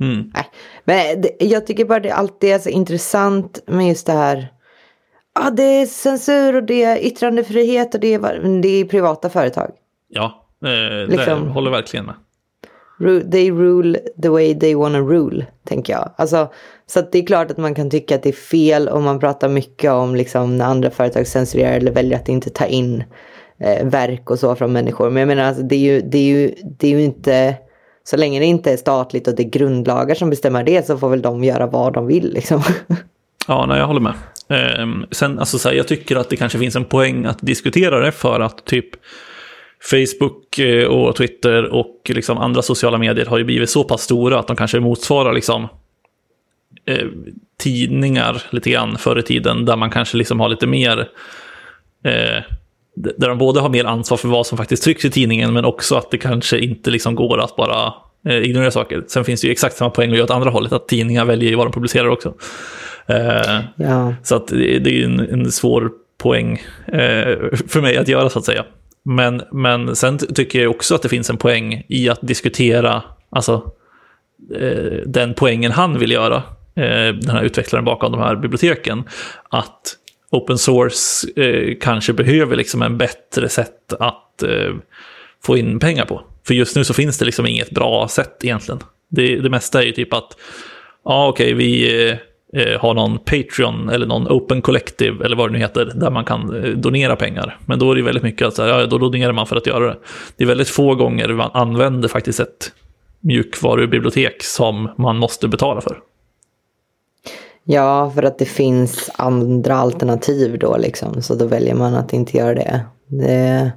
Mm. 0.00 0.30
Nej. 0.34 0.50
Men 0.84 1.20
det, 1.20 1.30
jag 1.40 1.66
tycker 1.66 1.84
bara 1.84 2.00
det 2.00 2.10
alltid 2.10 2.50
är 2.50 2.58
så 2.58 2.68
intressant 2.68 3.62
med 3.66 3.88
just 3.88 4.06
det 4.06 4.12
här. 4.12 4.48
Ja, 5.34 5.50
det 5.50 5.62
är 5.62 5.86
censur 5.86 6.56
och 6.56 6.62
det 6.62 6.82
är 6.82 6.98
yttrandefrihet 6.98 7.94
och 7.94 8.00
det 8.00 8.14
är, 8.14 8.60
det 8.62 8.68
är 8.68 8.84
privata 8.84 9.30
företag. 9.30 9.70
Ja, 10.08 10.46
eh, 10.64 11.08
liksom, 11.08 11.44
det 11.44 11.50
håller 11.50 11.70
verkligen 11.70 12.06
med. 12.06 12.14
They 13.32 13.50
rule 13.50 13.98
the 14.22 14.28
way 14.28 14.54
they 14.54 14.74
wanna 14.74 15.00
rule, 15.00 15.46
tänker 15.64 15.92
jag. 15.92 16.10
Alltså, 16.16 16.52
så 16.86 17.00
det 17.00 17.18
är 17.18 17.26
klart 17.26 17.50
att 17.50 17.56
man 17.56 17.74
kan 17.74 17.90
tycka 17.90 18.14
att 18.14 18.22
det 18.22 18.28
är 18.28 18.32
fel 18.32 18.88
och 18.88 19.02
man 19.02 19.20
pratar 19.20 19.48
mycket 19.48 19.90
om 19.90 20.14
liksom, 20.16 20.58
när 20.58 20.64
andra 20.64 20.90
företag 20.90 21.26
censurerar 21.26 21.76
eller 21.76 21.92
väljer 21.92 22.18
att 22.18 22.28
inte 22.28 22.50
ta 22.50 22.66
in 22.66 23.04
eh, 23.58 23.86
verk 23.86 24.30
och 24.30 24.38
så 24.38 24.54
från 24.54 24.72
människor. 24.72 25.10
Men 25.10 25.20
jag 25.20 25.28
menar, 25.28 25.42
alltså, 25.42 25.62
det, 25.62 25.76
är 25.76 25.80
ju, 25.80 26.00
det, 26.00 26.18
är 26.18 26.22
ju, 26.22 26.54
det 26.78 26.86
är 26.86 26.90
ju 26.90 27.02
inte 27.02 27.54
så 28.06 28.16
länge 28.16 28.40
det 28.40 28.46
inte 28.46 28.72
är 28.72 28.76
statligt 28.76 29.28
och 29.28 29.34
det 29.34 29.42
är 29.42 29.50
grundlagar 29.50 30.14
som 30.14 30.30
bestämmer 30.30 30.64
det 30.64 30.86
så 30.86 30.98
får 30.98 31.10
väl 31.10 31.22
de 31.22 31.44
göra 31.44 31.66
vad 31.66 31.92
de 31.92 32.06
vill 32.06 32.32
liksom. 32.32 32.62
Ja, 33.48 33.66
nej, 33.66 33.78
jag 33.78 33.86
håller 33.86 34.00
med. 34.00 34.14
Eh, 34.48 34.86
sen, 35.10 35.38
alltså, 35.38 35.58
så 35.58 35.68
här, 35.68 35.76
jag 35.76 35.88
tycker 35.88 36.16
att 36.16 36.30
det 36.30 36.36
kanske 36.36 36.58
finns 36.58 36.76
en 36.76 36.84
poäng 36.84 37.24
att 37.24 37.38
diskutera 37.40 38.00
det 38.00 38.12
för 38.12 38.40
att 38.40 38.64
typ 38.64 38.86
Facebook 39.90 40.58
eh, 40.58 40.86
och 40.86 41.16
Twitter 41.16 41.64
och 41.64 42.00
liksom 42.08 42.38
andra 42.38 42.62
sociala 42.62 42.98
medier 42.98 43.26
har 43.26 43.38
ju 43.38 43.44
blivit 43.44 43.70
så 43.70 43.84
pass 43.84 44.02
stora 44.02 44.38
att 44.38 44.46
de 44.46 44.56
kanske 44.56 44.80
motsvarar 44.80 45.32
liksom 45.32 45.68
eh, 46.86 47.06
tidningar 47.58 48.42
lite 48.50 48.70
grann 48.70 48.98
förr 48.98 49.18
i 49.18 49.22
tiden 49.22 49.64
där 49.64 49.76
man 49.76 49.90
kanske 49.90 50.16
liksom 50.16 50.40
har 50.40 50.48
lite 50.48 50.66
mer 50.66 51.08
eh, 52.04 52.42
där 52.96 53.28
de 53.28 53.38
både 53.38 53.60
har 53.60 53.68
mer 53.68 53.84
ansvar 53.84 54.18
för 54.18 54.28
vad 54.28 54.46
som 54.46 54.58
faktiskt 54.58 54.82
trycks 54.82 55.04
i 55.04 55.10
tidningen, 55.10 55.52
men 55.52 55.64
också 55.64 55.96
att 55.96 56.10
det 56.10 56.18
kanske 56.18 56.58
inte 56.58 56.90
liksom 56.90 57.14
går 57.14 57.40
att 57.40 57.56
bara 57.56 57.94
eh, 58.26 58.36
ignorera 58.36 58.70
saker. 58.70 59.04
Sen 59.06 59.24
finns 59.24 59.40
det 59.40 59.46
ju 59.46 59.52
exakt 59.52 59.76
samma 59.76 59.90
poäng 59.90 60.10
att 60.10 60.16
göra 60.16 60.24
åt 60.24 60.30
andra 60.30 60.50
hållet, 60.50 60.72
att 60.72 60.88
tidningar 60.88 61.24
väljer 61.24 61.50
ju 61.50 61.56
vad 61.56 61.66
de 61.66 61.72
publicerar 61.72 62.08
också. 62.08 62.34
Eh, 63.06 63.60
ja. 63.76 64.14
Så 64.22 64.36
att 64.36 64.46
det, 64.46 64.78
det 64.78 64.90
är 64.90 64.94
ju 64.94 65.04
en, 65.04 65.20
en, 65.20 65.52
svår 65.52 65.90
poäng 66.18 66.62
eh, 66.86 67.36
för 67.68 67.80
mig 67.80 67.96
att 67.96 68.08
göra, 68.08 68.28
så 68.30 68.38
att 68.38 68.44
säga. 68.44 68.64
Men, 69.02 69.42
men 69.52 69.96
sen 69.96 70.18
tycker 70.18 70.62
jag 70.62 70.70
också 70.70 70.94
att 70.94 71.02
det 71.02 71.08
finns 71.08 71.30
en 71.30 71.36
poäng 71.36 71.84
i 71.88 72.08
att 72.08 72.18
diskutera, 72.22 73.02
alltså 73.30 73.72
eh, 74.54 75.00
den 75.06 75.34
poängen 75.34 75.72
han 75.72 75.98
vill 75.98 76.12
göra, 76.12 76.36
eh, 76.74 77.14
den 77.14 77.30
här 77.30 77.42
utvecklaren 77.42 77.84
bakom 77.84 78.12
de 78.12 78.20
här 78.20 78.36
biblioteken, 78.36 79.04
att 79.50 79.96
open 80.30 80.58
source 80.58 81.28
eh, 81.42 81.76
kanske 81.80 82.12
behöver 82.12 82.56
liksom 82.56 82.82
en 82.82 82.98
bättre 82.98 83.48
sätt 83.48 83.92
att 84.00 84.42
eh, 84.42 84.74
få 85.42 85.56
in 85.56 85.78
pengar 85.78 86.04
på. 86.04 86.22
För 86.46 86.54
just 86.54 86.76
nu 86.76 86.84
så 86.84 86.94
finns 86.94 87.18
det 87.18 87.24
liksom 87.24 87.46
inget 87.46 87.70
bra 87.70 88.08
sätt 88.08 88.44
egentligen. 88.44 88.80
Det, 89.08 89.36
det 89.36 89.50
mesta 89.50 89.82
är 89.82 89.86
ju 89.86 89.92
typ 89.92 90.12
att, 90.12 90.36
ja 91.04 91.28
okej, 91.28 91.54
okay, 91.54 91.54
vi 91.54 92.02
eh, 92.08 92.16
eh, 92.62 92.80
har 92.80 92.94
någon 92.94 93.18
Patreon 93.18 93.88
eller 93.88 94.06
någon 94.06 94.28
Open 94.28 94.62
Collective 94.62 95.24
eller 95.24 95.36
vad 95.36 95.48
det 95.48 95.52
nu 95.52 95.58
heter, 95.58 95.92
där 95.94 96.10
man 96.10 96.24
kan 96.24 96.64
eh, 96.64 96.70
donera 96.70 97.16
pengar. 97.16 97.58
Men 97.66 97.78
då 97.78 97.90
är 97.90 97.96
det 97.96 98.02
väldigt 98.02 98.22
mycket 98.22 98.48
att 98.48 98.58
ja, 98.58 98.86
då 98.86 98.98
donerar 98.98 99.32
man 99.32 99.46
för 99.46 99.56
att 99.56 99.66
göra 99.66 99.86
det. 99.86 99.96
Det 100.36 100.44
är 100.44 100.48
väldigt 100.48 100.68
få 100.68 100.94
gånger 100.94 101.28
man 101.28 101.50
använder 101.54 102.08
faktiskt 102.08 102.40
ett 102.40 102.72
mjukvarubibliotek 103.20 104.42
som 104.42 104.90
man 104.98 105.16
måste 105.16 105.48
betala 105.48 105.80
för. 105.80 105.98
Ja, 107.68 108.10
för 108.14 108.22
att 108.22 108.38
det 108.38 108.44
finns 108.44 109.10
andra 109.16 109.76
alternativ 109.76 110.58
då 110.58 110.76
liksom, 110.76 111.22
så 111.22 111.34
då 111.34 111.46
väljer 111.46 111.74
man 111.74 111.94
att 111.94 112.12
inte 112.12 112.36
göra 112.36 112.54
det. 112.54 112.80
Det, 113.06 113.72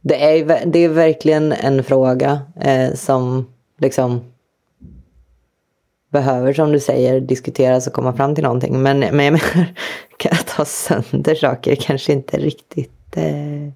det, 0.00 0.38
är, 0.38 0.66
det 0.66 0.78
är 0.78 0.88
verkligen 0.88 1.52
en 1.52 1.84
fråga 1.84 2.40
eh, 2.60 2.94
som 2.94 3.46
liksom 3.78 4.20
behöver, 6.12 6.52
som 6.52 6.72
du 6.72 6.80
säger, 6.80 7.20
diskuteras 7.20 7.86
och 7.86 7.92
komma 7.92 8.12
fram 8.12 8.34
till 8.34 8.44
någonting. 8.44 8.82
Men, 8.82 8.98
men 8.98 9.24
jag 9.24 9.32
menar, 9.32 9.74
att 10.30 10.46
ta 10.46 10.64
sönder 10.64 11.34
saker 11.34 11.74
kanske 11.74 12.12
inte 12.12 12.38
riktigt 12.38 13.16
eh, 13.16 13.72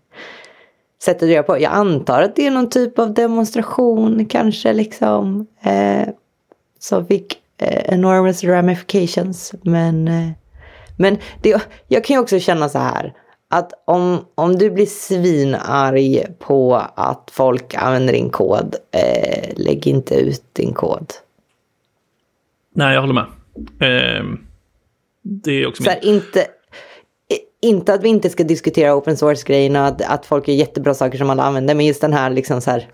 sättet 1.02 1.22
att 1.22 1.28
göra 1.28 1.42
på. 1.42 1.60
Jag 1.60 1.72
antar 1.72 2.22
att 2.22 2.36
det 2.36 2.46
är 2.46 2.50
någon 2.50 2.70
typ 2.70 2.98
av 2.98 3.14
demonstration 3.14 4.26
kanske 4.26 4.72
liksom. 4.72 5.46
Eh, 5.62 6.08
som 6.78 7.06
fick 7.06 7.40
enormous 7.58 8.44
ramifications. 8.44 9.54
Men, 9.62 10.08
eh, 10.08 10.28
men 10.96 11.18
det, 11.42 11.68
jag 11.88 12.04
kan 12.04 12.14
ju 12.14 12.20
också 12.20 12.38
känna 12.38 12.68
så 12.68 12.78
här. 12.78 13.12
Att 13.50 13.72
om, 13.84 14.24
om 14.34 14.56
du 14.56 14.70
blir 14.70 14.86
svinarg 14.86 16.26
på 16.38 16.74
att 16.94 17.30
folk 17.32 17.74
använder 17.74 18.12
din 18.12 18.30
kod, 18.30 18.76
eh, 18.92 19.52
lägg 19.56 19.86
inte 19.86 20.14
ut 20.14 20.44
din 20.52 20.72
kod. 20.72 21.12
Nej, 22.74 22.94
jag 22.94 23.00
håller 23.00 23.14
med. 23.14 23.26
Eh, 23.80 24.24
det 25.22 25.52
är 25.52 25.66
också 25.66 25.82
så 25.82 25.90
här, 25.90 26.04
inte, 26.04 26.46
inte 27.62 27.94
att 27.94 28.02
vi 28.02 28.08
inte 28.08 28.30
ska 28.30 28.44
diskutera 28.44 28.94
open 28.94 29.16
source-grejerna, 29.16 29.86
att, 29.86 30.02
att 30.02 30.26
folk 30.26 30.48
gör 30.48 30.54
jättebra 30.54 30.94
saker 30.94 31.18
som 31.18 31.30
alla 31.30 31.42
använder, 31.42 31.74
men 31.74 31.86
just 31.86 32.00
den 32.00 32.12
här 32.12 32.30
liksom 32.30 32.60
så 32.60 32.70
här. 32.70 32.88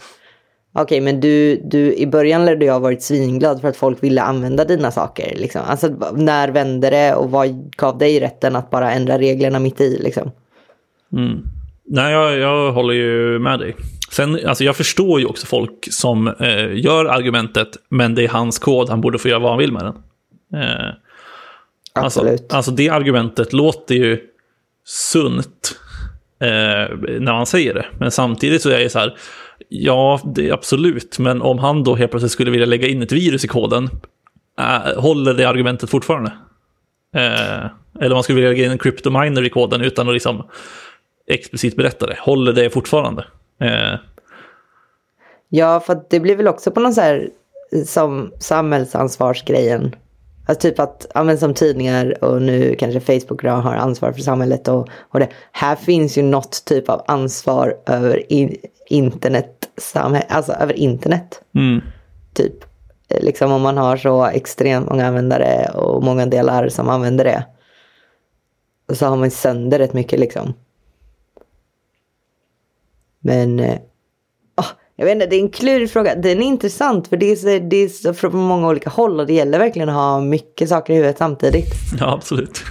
Okej, 0.73 0.83
okay, 0.83 1.01
men 1.01 1.21
du, 1.21 1.57
du, 1.65 1.95
i 1.95 2.07
början 2.07 2.45
lär 2.45 2.57
du 2.57 2.71
ha 2.71 2.79
varit 2.79 3.03
svinglad 3.03 3.61
för 3.61 3.69
att 3.69 3.77
folk 3.77 4.03
ville 4.03 4.23
använda 4.23 4.65
dina 4.65 4.91
saker. 4.91 5.35
Liksom. 5.37 5.63
Alltså, 5.67 5.89
när 6.15 6.49
vände 6.49 6.91
det 6.91 7.15
och 7.15 7.31
vad 7.31 7.71
gav 7.77 7.99
dig 7.99 8.21
rätten 8.21 8.57
att 8.57 8.71
bara 8.71 8.93
ändra 8.93 9.19
reglerna 9.19 9.59
mitt 9.59 9.81
i? 9.81 9.99
Liksom? 9.99 10.31
Mm. 11.13 11.43
Nej, 11.85 12.13
jag, 12.13 12.39
jag 12.39 12.73
håller 12.73 12.95
ju 12.95 13.39
med 13.39 13.59
dig. 13.59 13.77
Sen, 14.11 14.47
alltså 14.47 14.65
jag 14.65 14.77
förstår 14.77 15.21
ju 15.21 15.27
också 15.27 15.47
folk 15.47 15.89
som 15.91 16.29
eh, 16.29 16.79
gör 16.79 17.05
argumentet, 17.05 17.69
men 17.89 18.15
det 18.15 18.25
är 18.25 18.29
hans 18.29 18.59
kod, 18.59 18.89
han 18.89 19.01
borde 19.01 19.19
få 19.19 19.29
göra 19.29 19.39
vad 19.39 19.51
han 19.51 19.59
vill 19.59 19.73
med 19.73 19.83
den. 19.85 19.95
Eh, 20.63 20.87
alltså, 21.93 22.21
Absolut. 22.21 22.41
Alltså, 22.41 22.57
alltså 22.57 22.71
det 22.71 22.89
argumentet 22.89 23.53
låter 23.53 23.95
ju 23.95 24.21
sunt 24.85 25.79
eh, 26.41 26.97
när 27.21 27.33
han 27.33 27.47
säger 27.47 27.75
det. 27.75 27.87
Men 27.99 28.11
samtidigt 28.11 28.63
så 28.63 28.71
är 28.71 28.79
det 28.79 28.91
så 28.91 28.99
här, 28.99 29.17
ja, 29.69 30.21
det 30.25 30.49
är 30.49 30.53
absolut, 30.53 31.19
men 31.19 31.43
om 31.43 31.59
han 31.59 31.85
då 31.85 31.95
helt 31.95 32.11
plötsligt 32.11 32.33
skulle 32.33 32.51
vilja 32.51 32.67
lägga 32.67 32.89
in 32.89 33.03
ett 33.03 33.13
virus 33.13 33.45
i 33.45 33.49
koden, 33.49 33.91
äh, 34.59 35.01
håller 35.01 35.35
det 35.35 35.45
argumentet 35.45 35.91
fortfarande? 35.91 36.33
Eh, 37.15 37.67
eller 38.01 38.11
om 38.11 38.15
man 38.15 38.23
skulle 38.23 38.37
vilja 38.37 38.51
lägga 38.51 38.65
in 38.65 38.71
en 38.71 38.79
cryptominer 38.79 39.43
i 39.47 39.51
koden 39.51 39.81
utan 39.81 40.09
att 40.09 40.15
liksom 40.15 40.47
explicit 41.27 41.77
berätta 41.77 42.07
det, 42.07 42.17
håller 42.19 42.53
det 42.53 42.71
fortfarande? 42.71 43.25
Eh. 43.61 43.99
Ja, 45.49 45.81
för 45.81 46.03
det 46.11 46.21
blir 46.21 46.37
väl 46.37 46.49
också 46.49 46.71
på 46.71 46.81
någon 46.81 46.95
så 46.95 47.01
här 47.01 47.29
eh, 47.73 47.85
som 47.85 48.33
samhällsansvarsgrejen. 48.39 49.95
Alltså 50.47 50.69
typ 50.69 50.79
att, 50.79 51.07
ja 51.15 51.23
men 51.23 51.39
som 51.39 51.55
tidningar 51.55 52.25
och 52.25 52.43
nu 52.43 52.75
kanske 52.79 53.01
Facebook 53.01 53.43
har 53.45 53.75
ansvar 53.75 54.13
för 54.13 54.21
samhället 54.21 54.69
och, 54.69 54.89
och 54.99 55.21
det. 55.21 55.29
Här 55.53 55.77
finns 55.77 56.19
ju 56.19 56.23
något 56.23 56.65
typ 56.65 56.89
av 56.89 57.05
ansvar 57.07 57.77
över 57.87 58.33
in, 58.33 58.57
internet, 58.87 59.69
alltså 60.29 60.53
över 60.53 60.75
internet. 60.75 61.43
Mm. 61.55 61.81
Typ, 62.35 62.55
liksom 63.09 63.53
om 63.53 63.63
man 63.63 63.77
har 63.77 63.97
så 63.97 64.27
extremt 64.27 64.89
många 64.89 65.07
användare 65.07 65.71
och 65.75 66.03
många 66.03 66.27
delar 66.27 66.69
som 66.69 66.89
använder 66.89 67.25
det. 67.25 67.45
Så 68.95 69.07
har 69.07 69.17
man 69.17 69.31
sönder 69.31 69.79
rätt 69.79 69.93
mycket 69.93 70.21
liksom. 70.21 70.55
Men 73.21 73.61
oh, 73.61 73.77
jag 75.01 75.07
vet 75.07 75.15
inte, 75.15 75.27
det 75.27 75.37
är 75.37 75.41
en 75.41 75.51
klurig 75.51 75.91
fråga. 75.91 76.15
Den 76.15 76.43
är 76.43 76.47
intressant 76.47 77.09
för 77.09 77.17
det 77.17 77.33
är, 77.33 77.37
så, 77.37 77.47
det 77.47 77.77
är 77.77 77.89
så 77.89 78.15
från 78.15 78.37
många 78.37 78.69
olika 78.69 78.91
håll 78.91 79.21
och 79.21 79.27
det 79.27 79.33
gäller 79.33 79.59
verkligen 79.59 79.89
att 79.89 79.95
ha 79.95 80.21
mycket 80.21 80.69
saker 80.69 80.93
i 80.93 80.97
huvudet 80.97 81.19
samtidigt. 81.19 81.75
Ja, 81.99 82.15
absolut. 82.15 82.63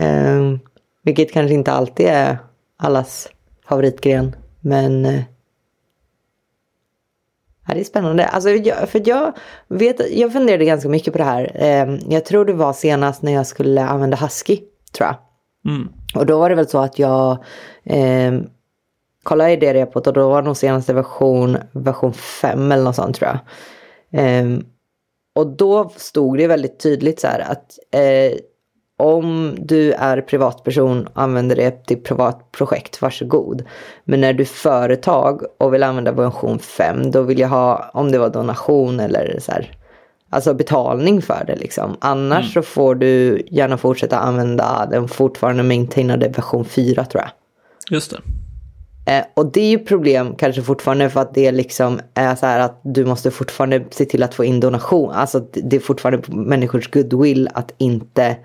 Um, 0.00 0.60
vilket 1.02 1.32
kanske 1.32 1.54
inte 1.54 1.72
alltid 1.72 2.06
är 2.06 2.38
allas 2.76 3.28
favoritgren. 3.68 4.36
Men 4.60 5.06
uh, 5.06 5.20
ja, 7.68 7.74
det 7.74 7.80
är 7.80 7.84
spännande. 7.84 8.26
Alltså, 8.26 8.50
jag, 8.50 8.88
för 8.88 9.02
jag, 9.04 9.32
vet, 9.68 10.12
jag 10.12 10.32
funderade 10.32 10.64
ganska 10.64 10.88
mycket 10.88 11.12
på 11.12 11.18
det 11.18 11.24
här. 11.24 11.82
Um, 11.86 12.00
jag 12.08 12.24
tror 12.24 12.44
det 12.44 12.52
var 12.52 12.72
senast 12.72 13.22
när 13.22 13.32
jag 13.32 13.46
skulle 13.46 13.84
använda 13.84 14.16
Husky, 14.16 14.60
tror 14.92 15.06
jag. 15.06 15.16
Mm. 15.74 15.88
Och 16.14 16.26
då 16.26 16.38
var 16.38 16.48
det 16.48 16.54
väl 16.54 16.68
så 16.68 16.78
att 16.78 16.98
jag 16.98 17.44
um, 17.84 18.50
kollade 19.26 19.52
i 19.52 19.56
det 19.56 19.74
repot 19.74 20.06
och 20.06 20.12
då 20.12 20.28
var 20.28 20.42
nog 20.42 20.56
senaste 20.56 20.92
version 20.92 21.56
version 21.72 22.12
5 22.12 22.72
eller 22.72 22.84
något 22.84 22.96
sånt 22.96 23.16
tror 23.16 23.30
jag. 23.30 24.40
Um, 24.42 24.64
och 25.34 25.46
då 25.46 25.92
stod 25.96 26.38
det 26.38 26.46
väldigt 26.46 26.80
tydligt 26.80 27.20
så 27.20 27.26
här 27.26 27.40
att 27.40 27.78
eh, 27.90 28.38
om 28.98 29.54
du 29.58 29.92
är 29.92 30.20
privatperson 30.20 31.06
och 31.06 31.22
använder 31.22 31.56
det 31.56 31.86
till 31.86 32.02
privat 32.02 32.52
projekt, 32.52 33.02
varsågod. 33.02 33.64
Men 34.04 34.20
när 34.20 34.32
du 34.32 34.42
är 34.42 34.46
företag 34.46 35.42
och 35.58 35.74
vill 35.74 35.82
använda 35.82 36.12
version 36.12 36.58
5, 36.58 37.10
då 37.10 37.22
vill 37.22 37.38
jag 37.38 37.48
ha, 37.48 37.90
om 37.92 38.12
det 38.12 38.18
var 38.18 38.28
donation 38.28 39.00
eller 39.00 39.38
så 39.40 39.52
här, 39.52 39.70
alltså 40.30 40.54
betalning 40.54 41.22
för 41.22 41.44
det 41.46 41.56
liksom. 41.56 41.96
Annars 42.00 42.38
mm. 42.38 42.52
så 42.52 42.62
får 42.62 42.94
du 42.94 43.42
gärna 43.50 43.76
fortsätta 43.78 44.18
använda 44.18 44.86
den 44.90 45.08
fortfarande 45.08 45.62
maintainade 45.62 46.28
version 46.28 46.64
4 46.64 47.04
tror 47.04 47.22
jag. 47.22 47.30
Just 47.90 48.10
det. 48.10 48.20
Eh, 49.06 49.24
och 49.34 49.52
det 49.52 49.60
är 49.60 49.70
ju 49.70 49.78
problem 49.78 50.34
kanske 50.38 50.62
fortfarande 50.62 51.10
för 51.10 51.20
att 51.20 51.34
det 51.34 51.52
liksom 51.52 52.00
är 52.14 52.34
så 52.34 52.46
här 52.46 52.60
att 52.60 52.80
du 52.82 53.04
måste 53.04 53.30
fortfarande 53.30 53.84
se 53.90 54.04
till 54.04 54.22
att 54.22 54.34
få 54.34 54.44
in 54.44 54.60
donation. 54.60 55.10
Alltså 55.10 55.40
det 55.52 55.76
är 55.76 55.80
fortfarande 55.80 56.22
människors 56.28 56.90
goodwill 56.90 57.48
att 57.54 57.74
inte 57.78 58.36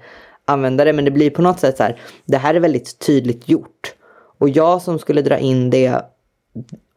använda 0.45 0.85
det. 0.85 0.93
Men 0.93 1.05
det 1.05 1.11
blir 1.11 1.29
på 1.29 1.41
något 1.41 1.59
sätt 1.59 1.77
så 1.77 1.83
här, 1.83 1.99
det 2.25 2.37
här 2.37 2.55
är 2.55 2.59
väldigt 2.59 2.99
tydligt 2.99 3.49
gjort. 3.49 3.93
Och 4.37 4.49
jag 4.49 4.81
som 4.81 4.99
skulle 4.99 5.21
dra 5.21 5.37
in 5.37 5.69
det 5.69 6.01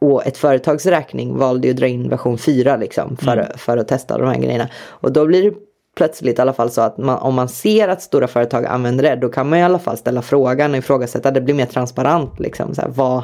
och 0.01 0.27
ett 0.27 0.37
företags 0.37 0.85
räkning 0.85 1.37
valde 1.37 1.67
ju 1.67 1.73
att 1.73 1.77
dra 1.77 1.87
in 1.87 2.09
version 2.09 2.37
4 2.37 2.77
liksom 2.77 3.17
för, 3.17 3.37
mm. 3.37 3.57
för 3.57 3.77
att 3.77 3.87
testa 3.87 4.17
de 4.17 4.27
här 4.27 4.39
grejerna. 4.39 4.69
Och 4.85 5.11
då 5.11 5.25
blir 5.25 5.43
det 5.43 5.57
plötsligt 5.97 6.39
i 6.39 6.41
alla 6.41 6.53
fall 6.53 6.71
så 6.71 6.81
att 6.81 6.97
man, 6.97 7.17
om 7.17 7.35
man 7.35 7.49
ser 7.49 7.87
att 7.87 8.01
stora 8.01 8.27
företag 8.27 8.65
använder 8.65 9.03
det 9.03 9.15
då 9.15 9.29
kan 9.29 9.49
man 9.49 9.59
i 9.59 9.63
alla 9.63 9.79
fall 9.79 9.97
ställa 9.97 10.21
frågan 10.21 10.71
och 10.71 10.77
ifrågasätta. 10.77 11.31
Det 11.31 11.41
blir 11.41 11.55
mer 11.55 11.65
transparent 11.65 12.39
liksom. 12.39 12.75
Så 12.75 12.81
här, 12.81 12.89
vad, 12.89 13.23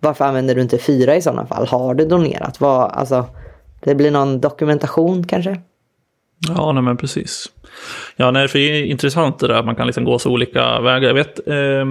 varför 0.00 0.24
använder 0.24 0.54
du 0.54 0.62
inte 0.62 0.78
fyra 0.78 1.16
i 1.16 1.22
sådana 1.22 1.46
fall? 1.46 1.66
Har 1.66 1.94
du 1.94 2.04
donerat? 2.04 2.60
Vad, 2.60 2.90
alltså, 2.90 3.26
det 3.84 3.94
blir 3.94 4.10
någon 4.10 4.40
dokumentation 4.40 5.24
kanske? 5.26 5.60
Ja, 6.48 6.72
nej, 6.72 6.82
men 6.82 6.96
precis. 6.96 7.46
Ja, 8.16 8.30
nej, 8.30 8.48
för 8.48 8.58
det 8.58 8.64
är 8.64 8.84
intressant 8.84 9.38
det 9.38 9.46
där 9.46 9.54
att 9.54 9.66
man 9.66 9.76
kan 9.76 9.86
liksom 9.86 10.04
gå 10.04 10.18
så 10.18 10.30
olika 10.30 10.80
vägar. 10.80 11.08
Jag 11.08 11.14
vet, 11.14 11.48
eh, 11.48 11.84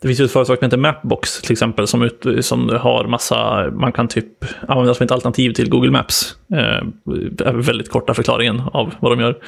det 0.00 0.08
finns 0.08 0.20
ju 0.20 0.24
ett 0.24 0.32
företag 0.32 0.58
som 0.58 0.64
heter 0.64 0.76
Mapbox 0.76 1.42
till 1.42 1.52
exempel 1.52 1.86
som, 1.86 2.02
ut, 2.02 2.26
som 2.40 2.68
har 2.68 3.04
massa, 3.04 3.70
man 3.70 3.92
kan 3.92 4.08
typ 4.08 4.26
använda 4.68 4.94
som 4.94 5.04
ett 5.04 5.10
alternativ 5.10 5.52
till 5.52 5.70
Google 5.70 5.90
Maps. 5.90 6.36
Eh, 6.52 7.52
väldigt 7.52 7.90
korta 7.90 8.14
förklaringen 8.14 8.62
av 8.72 8.94
vad 9.00 9.12
de 9.12 9.20
gör. 9.20 9.38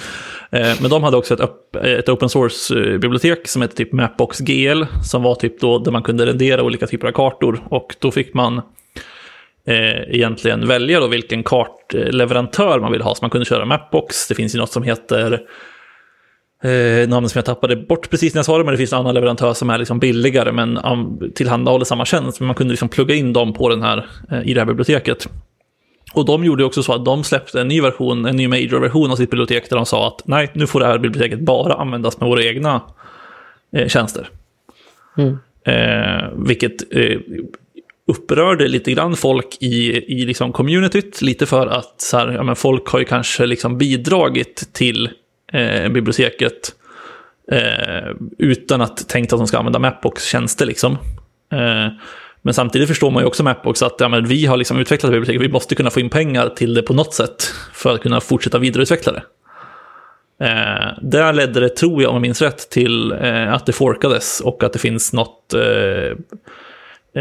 Eh, 0.51 0.75
men 0.81 0.91
de 0.91 1.03
hade 1.03 1.17
också 1.17 1.35
ett, 1.35 1.77
ett 1.85 2.09
open 2.09 2.29
source-bibliotek 2.29 3.39
eh, 3.39 3.45
som 3.45 3.63
hette 3.63 3.77
typ 3.77 3.93
Mapbox 3.93 4.39
GL 4.39 4.85
som 5.05 5.23
var 5.23 5.35
typ 5.35 5.61
då 5.61 5.79
där 5.79 5.93
man 5.93 6.03
kunde 6.03 6.27
rendera 6.27 6.63
olika 6.63 6.87
typer 6.87 7.09
av 7.09 7.13
kartor 7.13 7.61
och 7.69 7.95
då 7.99 8.11
fick 8.11 8.35
man 8.35 8.59
eh, 9.67 10.15
egentligen 10.15 10.69
välja 10.69 11.01
då 11.01 11.07
vilken 11.07 11.43
kartleverantör 11.43 12.81
man 12.81 12.93
vill 12.93 13.03
ha. 13.03 13.15
Så 13.15 13.25
man 13.25 13.31
kunde 13.31 13.45
köra 13.45 13.65
Mapbox, 13.65 14.29
det 14.29 14.35
finns 14.35 14.55
ju 14.55 14.59
något 14.59 14.73
som 14.73 14.83
heter 14.83 15.41
eh, 16.63 17.09
namn 17.09 17.29
som 17.29 17.39
jag 17.39 17.45
tappade 17.45 17.77
bort 17.77 18.11
precis 18.11 18.35
när 18.35 18.39
jag 18.39 18.47
sa 18.47 18.59
det, 18.59 18.65
men 18.65 18.73
det 18.73 18.79
finns 18.79 18.93
en 18.93 18.99
annan 18.99 19.15
leverantör 19.15 19.55
som 19.55 19.71
är 19.71 19.79
liksom 19.79 19.99
billigare 19.99 20.53
men 20.53 20.79
tillhandahåller 21.35 21.85
samma 21.85 22.05
tjänst. 22.05 22.41
Men 22.41 22.47
man 22.47 22.55
kunde 22.55 22.73
liksom 22.73 22.89
plugga 22.89 23.15
in 23.15 23.33
dem 23.33 23.53
på 23.53 23.69
den 23.69 23.83
här, 23.83 24.07
eh, 24.31 24.49
i 24.49 24.55
det 24.55 24.61
här 24.61 24.67
biblioteket. 24.67 25.29
Och 26.15 26.25
de 26.25 26.45
gjorde 26.45 26.65
också 26.65 26.83
så 26.83 26.93
att 26.93 27.05
de 27.05 27.25
släppte 27.25 27.61
en 27.61 27.69
ny 27.69 27.81
version, 27.81 28.27
en 28.27 28.37
ny 28.37 28.49
major-version 28.49 29.11
av 29.11 29.17
sitt 29.17 29.31
bibliotek 29.31 29.71
där 29.71 29.77
de 29.77 29.87
sa 29.87 30.09
att 30.09 30.23
nej, 30.25 30.51
nu 30.55 30.67
får 30.67 30.81
det 30.81 30.87
här 30.87 30.99
biblioteket 30.99 31.41
bara 31.41 31.75
användas 31.75 32.21
med 32.21 32.29
våra 32.29 32.43
egna 32.43 32.81
eh, 33.77 33.89
tjänster. 33.89 34.29
Mm. 35.19 35.39
Eh, 35.65 36.29
vilket 36.37 36.97
eh, 36.97 37.21
upprörde 38.07 38.69
lite 38.69 38.93
grann 38.93 39.17
folk 39.17 39.57
i, 39.61 40.05
i 40.21 40.25
liksom 40.25 40.53
communityt, 40.53 41.23
lite 41.23 41.47
för 41.47 41.67
att 41.67 42.01
så 42.01 42.17
här, 42.19 42.33
ja, 42.33 42.43
men 42.43 42.57
folk 42.57 42.89
har 42.89 42.99
ju 42.99 43.05
kanske 43.05 43.47
liksom 43.47 43.79
bidragit 43.79 44.73
till 44.73 45.11
eh, 45.53 45.89
biblioteket 45.89 46.75
eh, 47.53 48.11
utan 48.39 48.81
att 48.81 49.09
tänka 49.09 49.35
att 49.35 49.41
de 49.41 49.47
ska 49.47 49.59
använda 49.59 49.79
Mapbox 49.79 50.25
tjänster. 50.25 50.67
Liksom. 50.67 50.93
Eh, 51.53 51.89
men 52.43 52.55
samtidigt 52.55 52.89
förstår 52.89 53.11
man 53.11 53.23
ju 53.23 53.27
också 53.27 53.43
Mapbox 53.43 53.83
att 53.83 53.97
ja, 53.99 54.09
men 54.09 54.27
vi 54.27 54.47
har 54.47 54.57
liksom 54.57 54.79
utvecklat 54.79 55.13
biblioteket, 55.13 55.43
vi 55.43 55.49
måste 55.49 55.75
kunna 55.75 55.91
få 55.91 56.01
in 56.01 56.11
pengar 56.11 56.49
till 56.49 56.75
det 56.75 56.83
på 56.83 56.95
något 56.95 57.15
sätt 57.15 57.43
för 57.73 57.95
att 57.95 58.01
kunna 58.01 58.21
fortsätta 58.21 58.59
vidareutveckla 58.59 59.13
det. 59.13 59.23
Eh, 60.47 60.99
där 61.03 61.33
ledde 61.33 61.61
det, 61.61 61.69
tror 61.69 62.03
jag 62.03 62.09
om 62.11 62.15
jag 62.15 62.23
minns 62.23 62.43
rätt, 62.43 62.71
till 62.71 63.13
eh, 63.13 63.53
att 63.53 63.67
det 63.67 63.73
forkades 63.73 64.41
och 64.41 64.63
att 64.63 64.73
det 64.73 64.79
finns 64.79 65.13
något, 65.13 65.55
eh, 65.55 66.11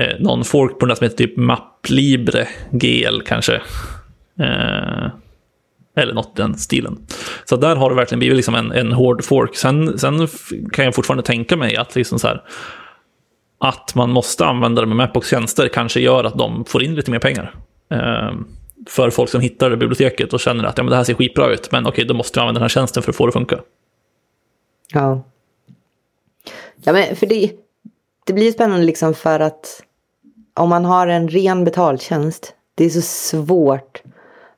eh, 0.01 0.19
någon 0.19 0.43
fork 0.43 0.79
på 0.79 0.85
den 0.85 0.95
som 0.95 1.03
heter 1.03 1.17
typ 1.17 1.37
Maplibre 1.37 2.47
GL 2.71 3.21
kanske. 3.25 3.61
Eh, 4.39 5.07
eller 5.95 6.13
något 6.13 6.39
i 6.39 6.41
den 6.41 6.57
stilen. 6.57 7.07
Så 7.45 7.55
där 7.55 7.75
har 7.75 7.89
det 7.89 7.95
verkligen 7.95 8.19
blivit 8.19 8.35
liksom 8.35 8.55
en, 8.55 8.71
en 8.71 8.91
hård 8.91 9.23
fork. 9.23 9.55
Sen, 9.55 9.99
sen 9.99 10.27
kan 10.71 10.85
jag 10.85 10.95
fortfarande 10.95 11.23
tänka 11.23 11.57
mig 11.57 11.77
att, 11.77 11.95
liksom 11.95 12.19
så 12.19 12.27
här, 12.27 12.43
att 13.59 13.95
man 13.95 14.09
måste 14.09 14.45
använda 14.45 14.81
det 14.81 14.87
med 14.87 14.97
Mapbox 14.97 15.29
tjänster 15.29 15.67
kanske 15.67 15.99
gör 15.99 16.23
att 16.23 16.37
de 16.37 16.65
får 16.65 16.83
in 16.83 16.95
lite 16.95 17.11
mer 17.11 17.19
pengar. 17.19 17.55
Eh, 17.91 18.31
för 18.89 19.09
folk 19.09 19.29
som 19.29 19.41
hittar 19.41 19.69
det 19.69 19.77
biblioteket 19.77 20.33
och 20.33 20.39
känner 20.39 20.63
att 20.63 20.77
ja, 20.77 20.83
men 20.83 20.91
det 20.91 20.97
här 20.97 21.03
ser 21.03 21.13
skitbra 21.13 21.49
ut, 21.49 21.71
men 21.71 21.87
okej, 21.87 22.05
då 22.05 22.13
måste 22.13 22.39
jag 22.39 22.43
använda 22.43 22.59
den 22.59 22.63
här 22.63 22.69
tjänsten 22.69 23.03
för 23.03 23.11
att 23.11 23.15
få 23.15 23.25
det 23.25 23.29
att 23.29 23.33
funka. 23.33 23.59
Ja. 24.93 25.23
Ja, 26.83 26.93
men 26.93 27.15
för 27.15 27.25
det, 27.25 27.51
det 28.25 28.33
blir 28.33 28.51
spännande 28.51 28.85
liksom 28.85 29.13
för 29.13 29.39
att 29.39 29.83
om 30.53 30.69
man 30.69 30.85
har 30.85 31.07
en 31.07 31.29
ren 31.29 31.63
betaltjänst, 31.63 32.53
det 32.75 32.85
är 32.85 32.89
så 32.89 33.01
svårt 33.01 34.01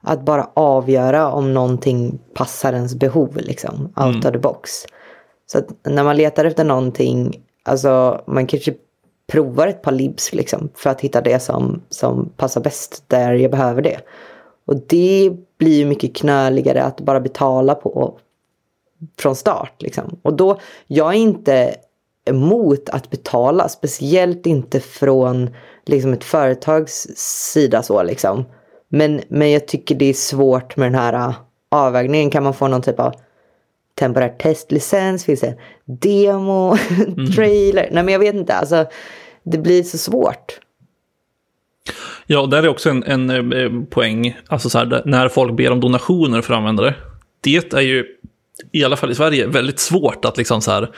att 0.03 0.25
bara 0.25 0.49
avgöra 0.53 1.31
om 1.31 1.53
någonting 1.53 2.19
passar 2.33 2.73
ens 2.73 2.95
behov, 2.95 3.37
liksom, 3.37 3.81
out 3.85 3.97
mm. 3.97 4.17
of 4.17 4.31
the 4.31 4.37
box. 4.37 4.71
Så 5.45 5.57
att 5.57 5.67
när 5.83 6.03
man 6.03 6.17
letar 6.17 6.45
efter 6.45 6.63
någonting, 6.63 7.43
alltså 7.63 8.21
man 8.27 8.47
kanske 8.47 8.73
provar 9.27 9.67
ett 9.67 9.81
par 9.81 9.91
libs 9.91 10.33
liksom, 10.33 10.69
för 10.75 10.89
att 10.89 11.01
hitta 11.01 11.21
det 11.21 11.39
som, 11.39 11.81
som 11.89 12.29
passar 12.37 12.61
bäst 12.61 13.03
där 13.07 13.33
jag 13.33 13.51
behöver 13.51 13.81
det. 13.81 13.99
Och 14.65 14.75
det 14.87 15.31
blir 15.57 15.77
ju 15.77 15.85
mycket 15.85 16.15
knöligare 16.15 16.83
att 16.83 17.01
bara 17.01 17.19
betala 17.19 17.75
på 17.75 18.17
från 19.19 19.35
start. 19.35 19.81
Liksom. 19.81 20.19
Och 20.21 20.33
då, 20.33 20.59
jag 20.87 21.09
är 21.09 21.17
inte 21.17 21.75
emot 22.25 22.89
att 22.89 23.09
betala, 23.09 23.69
speciellt 23.69 24.45
inte 24.45 24.79
från 24.79 25.49
liksom, 25.85 26.13
ett 26.13 26.23
företags 26.23 27.07
sida 27.53 27.83
så 27.83 28.03
liksom. 28.03 28.45
Men, 28.95 29.21
men 29.27 29.51
jag 29.51 29.67
tycker 29.67 29.95
det 29.95 30.05
är 30.05 30.13
svårt 30.13 30.77
med 30.77 30.91
den 30.91 30.99
här 30.99 31.13
äh, 31.13 31.35
avvägningen. 31.71 32.29
Kan 32.29 32.43
man 32.43 32.53
få 32.53 32.67
någon 32.67 32.81
typ 32.81 32.99
av 32.99 33.13
temporär 33.99 34.29
testlicens? 34.39 35.25
Finns 35.25 35.41
det 35.41 35.57
demo? 35.85 36.77
Mm. 36.89 37.31
trailer? 37.31 37.89
Nej 37.91 38.03
men 38.03 38.11
jag 38.11 38.19
vet 38.19 38.35
inte. 38.35 38.53
Alltså, 38.53 38.85
det 39.43 39.57
blir 39.57 39.83
så 39.83 39.97
svårt. 39.97 40.59
Ja, 42.25 42.45
där 42.45 42.63
är 42.63 42.67
också 42.67 42.89
en, 42.89 43.03
en 43.03 43.51
eh, 43.51 43.71
poäng. 43.89 44.37
Alltså 44.47 44.69
så 44.69 44.77
här, 44.77 45.01
när 45.05 45.29
folk 45.29 45.57
ber 45.57 45.71
om 45.71 45.79
donationer 45.79 46.41
för 46.41 46.53
användare. 46.53 46.95
Det 47.41 47.73
är 47.73 47.81
ju, 47.81 48.05
i 48.71 48.83
alla 48.83 48.95
fall 48.95 49.11
i 49.11 49.15
Sverige, 49.15 49.47
väldigt 49.47 49.79
svårt 49.79 50.25
att 50.25 50.37
liksom 50.37 50.61
så 50.61 50.71
här 50.71 50.91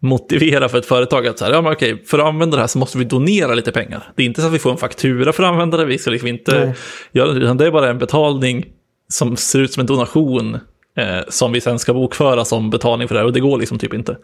motivera 0.00 0.68
för 0.68 0.78
ett 0.78 0.86
företag 0.86 1.26
att 1.26 1.38
så 1.38 1.44
här, 1.44 1.52
ja, 1.52 1.62
men 1.62 1.72
okej, 1.72 2.02
för 2.06 2.18
att 2.18 2.26
använda 2.26 2.56
det 2.56 2.60
här 2.60 2.66
så 2.66 2.78
måste 2.78 2.98
vi 2.98 3.04
donera 3.04 3.54
lite 3.54 3.72
pengar. 3.72 4.12
Det 4.14 4.22
är 4.22 4.26
inte 4.26 4.40
så 4.40 4.46
att 4.46 4.52
vi 4.52 4.58
får 4.58 4.70
en 4.70 4.76
faktura 4.76 5.32
för 5.32 5.42
att 5.42 5.48
använda 5.48 5.76
det, 5.76 5.84
vi 5.84 5.98
ska 5.98 6.10
liksom 6.10 6.28
inte 6.28 6.74
göra 7.12 7.32
det, 7.32 7.40
utan 7.40 7.56
det 7.56 7.66
är 7.66 7.70
bara 7.70 7.90
en 7.90 7.98
betalning 7.98 8.66
som 9.08 9.36
ser 9.36 9.58
ut 9.58 9.72
som 9.72 9.80
en 9.80 9.86
donation 9.86 10.58
eh, 10.96 11.20
som 11.28 11.52
vi 11.52 11.60
sen 11.60 11.78
ska 11.78 11.94
bokföra 11.94 12.44
som 12.44 12.70
betalning 12.70 13.08
för 13.08 13.14
det 13.14 13.20
här 13.20 13.26
och 13.26 13.32
det 13.32 13.40
går 13.40 13.58
liksom 13.58 13.78
typ 13.78 13.94
inte. 13.94 14.16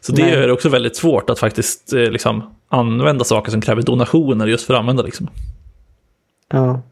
Så 0.00 0.12
det 0.12 0.22
Nej. 0.22 0.34
är 0.34 0.50
också 0.50 0.68
väldigt 0.68 0.96
svårt 0.96 1.30
att 1.30 1.38
faktiskt 1.38 1.92
eh, 1.92 2.10
liksom, 2.10 2.54
använda 2.68 3.24
saker 3.24 3.50
som 3.50 3.60
kräver 3.60 3.82
donationer 3.82 4.46
just 4.46 4.66
för 4.66 4.74
att 4.74 4.80
använda. 4.80 5.02
Liksom. 5.02 5.30
Ja. 6.52 6.82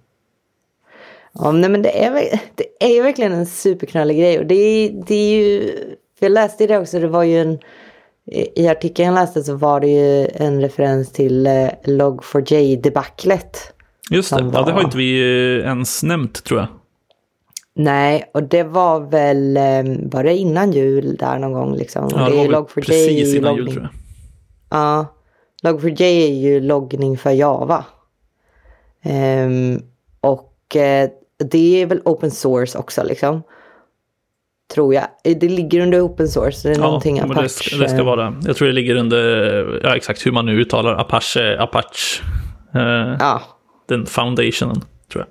Ja, 1.38 1.52
nej, 1.52 1.70
men 1.70 1.82
det 1.82 2.04
är, 2.04 2.40
det 2.54 2.98
är 2.98 3.02
verkligen 3.02 3.32
en 3.32 3.46
superknallig 3.46 4.18
grej. 4.18 4.38
Och 4.38 4.46
det, 4.46 4.88
det 5.06 5.14
är 5.14 5.30
ju, 5.30 5.72
jag 6.18 6.32
läste 6.32 6.66
det 6.66 6.78
också, 6.78 6.98
det 6.98 7.08
var 7.08 7.22
ju 7.22 7.40
en, 7.40 7.58
i 8.32 8.68
artikeln 8.68 9.06
jag 9.06 9.14
läste 9.14 9.42
så 9.42 9.56
var 9.56 9.80
det 9.80 9.88
ju 9.88 10.28
en 10.34 10.60
referens 10.60 11.12
till 11.12 11.46
eh, 11.46 11.68
Log4j-debaclet. 11.84 13.72
Just 14.10 14.36
det, 14.36 14.42
var... 14.42 14.52
ja, 14.52 14.62
det 14.66 14.72
har 14.72 14.82
inte 14.82 14.96
vi 14.96 15.20
eh, 15.58 15.66
ens 15.66 16.02
nämnt 16.02 16.44
tror 16.44 16.60
jag. 16.60 16.68
Nej, 17.74 18.30
och 18.34 18.42
det 18.42 18.62
var 18.62 19.00
väl, 19.00 19.56
eh, 19.56 20.10
var 20.12 20.24
det 20.24 20.36
innan 20.36 20.72
jul 20.72 21.16
där 21.16 21.38
någon 21.38 21.52
gång 21.52 21.76
liksom? 21.76 22.08
Ja, 22.10 22.18
det, 22.18 22.30
det 22.30 22.36
var 22.36 22.44
Log4j 22.44 22.74
precis 22.74 23.34
innan 23.34 23.56
loggning. 23.56 23.66
jul 23.66 23.74
tror 23.74 23.90
jag. 24.70 24.80
Ja, 24.80 25.06
Log4j 25.62 26.02
är 26.02 26.34
ju 26.34 26.60
loggning 26.60 27.18
för 27.18 27.30
Java. 27.30 27.84
Um, 29.04 29.82
och 30.20 30.52
det 31.38 31.82
är 31.82 31.86
väl 31.86 32.02
open 32.04 32.30
source 32.30 32.78
också 32.78 33.04
liksom. 33.04 33.42
Tror 34.74 34.94
jag. 34.94 35.04
Det 35.22 35.48
ligger 35.48 35.80
under 35.80 36.06
open 36.06 36.28
source. 36.28 36.68
Det 36.68 36.74
är 36.74 36.78
ja, 36.78 36.84
någonting 36.84 37.20
Apache. 37.20 37.42
Det 37.42 37.48
ska, 37.48 37.76
det 37.76 37.88
ska 37.88 38.02
vara. 38.02 38.36
Jag 38.44 38.56
tror 38.56 38.68
det 38.68 38.74
ligger 38.74 38.96
under, 38.96 39.80
ja 39.84 39.96
exakt 39.96 40.26
hur 40.26 40.32
man 40.32 40.46
nu 40.46 40.60
uttalar 40.60 41.00
Apache, 41.00 41.58
Apache. 41.58 42.22
Uh, 42.76 43.16
ja. 43.20 43.42
Den 43.88 44.06
foundationen, 44.06 44.80
tror 45.12 45.24
jag. 45.24 45.26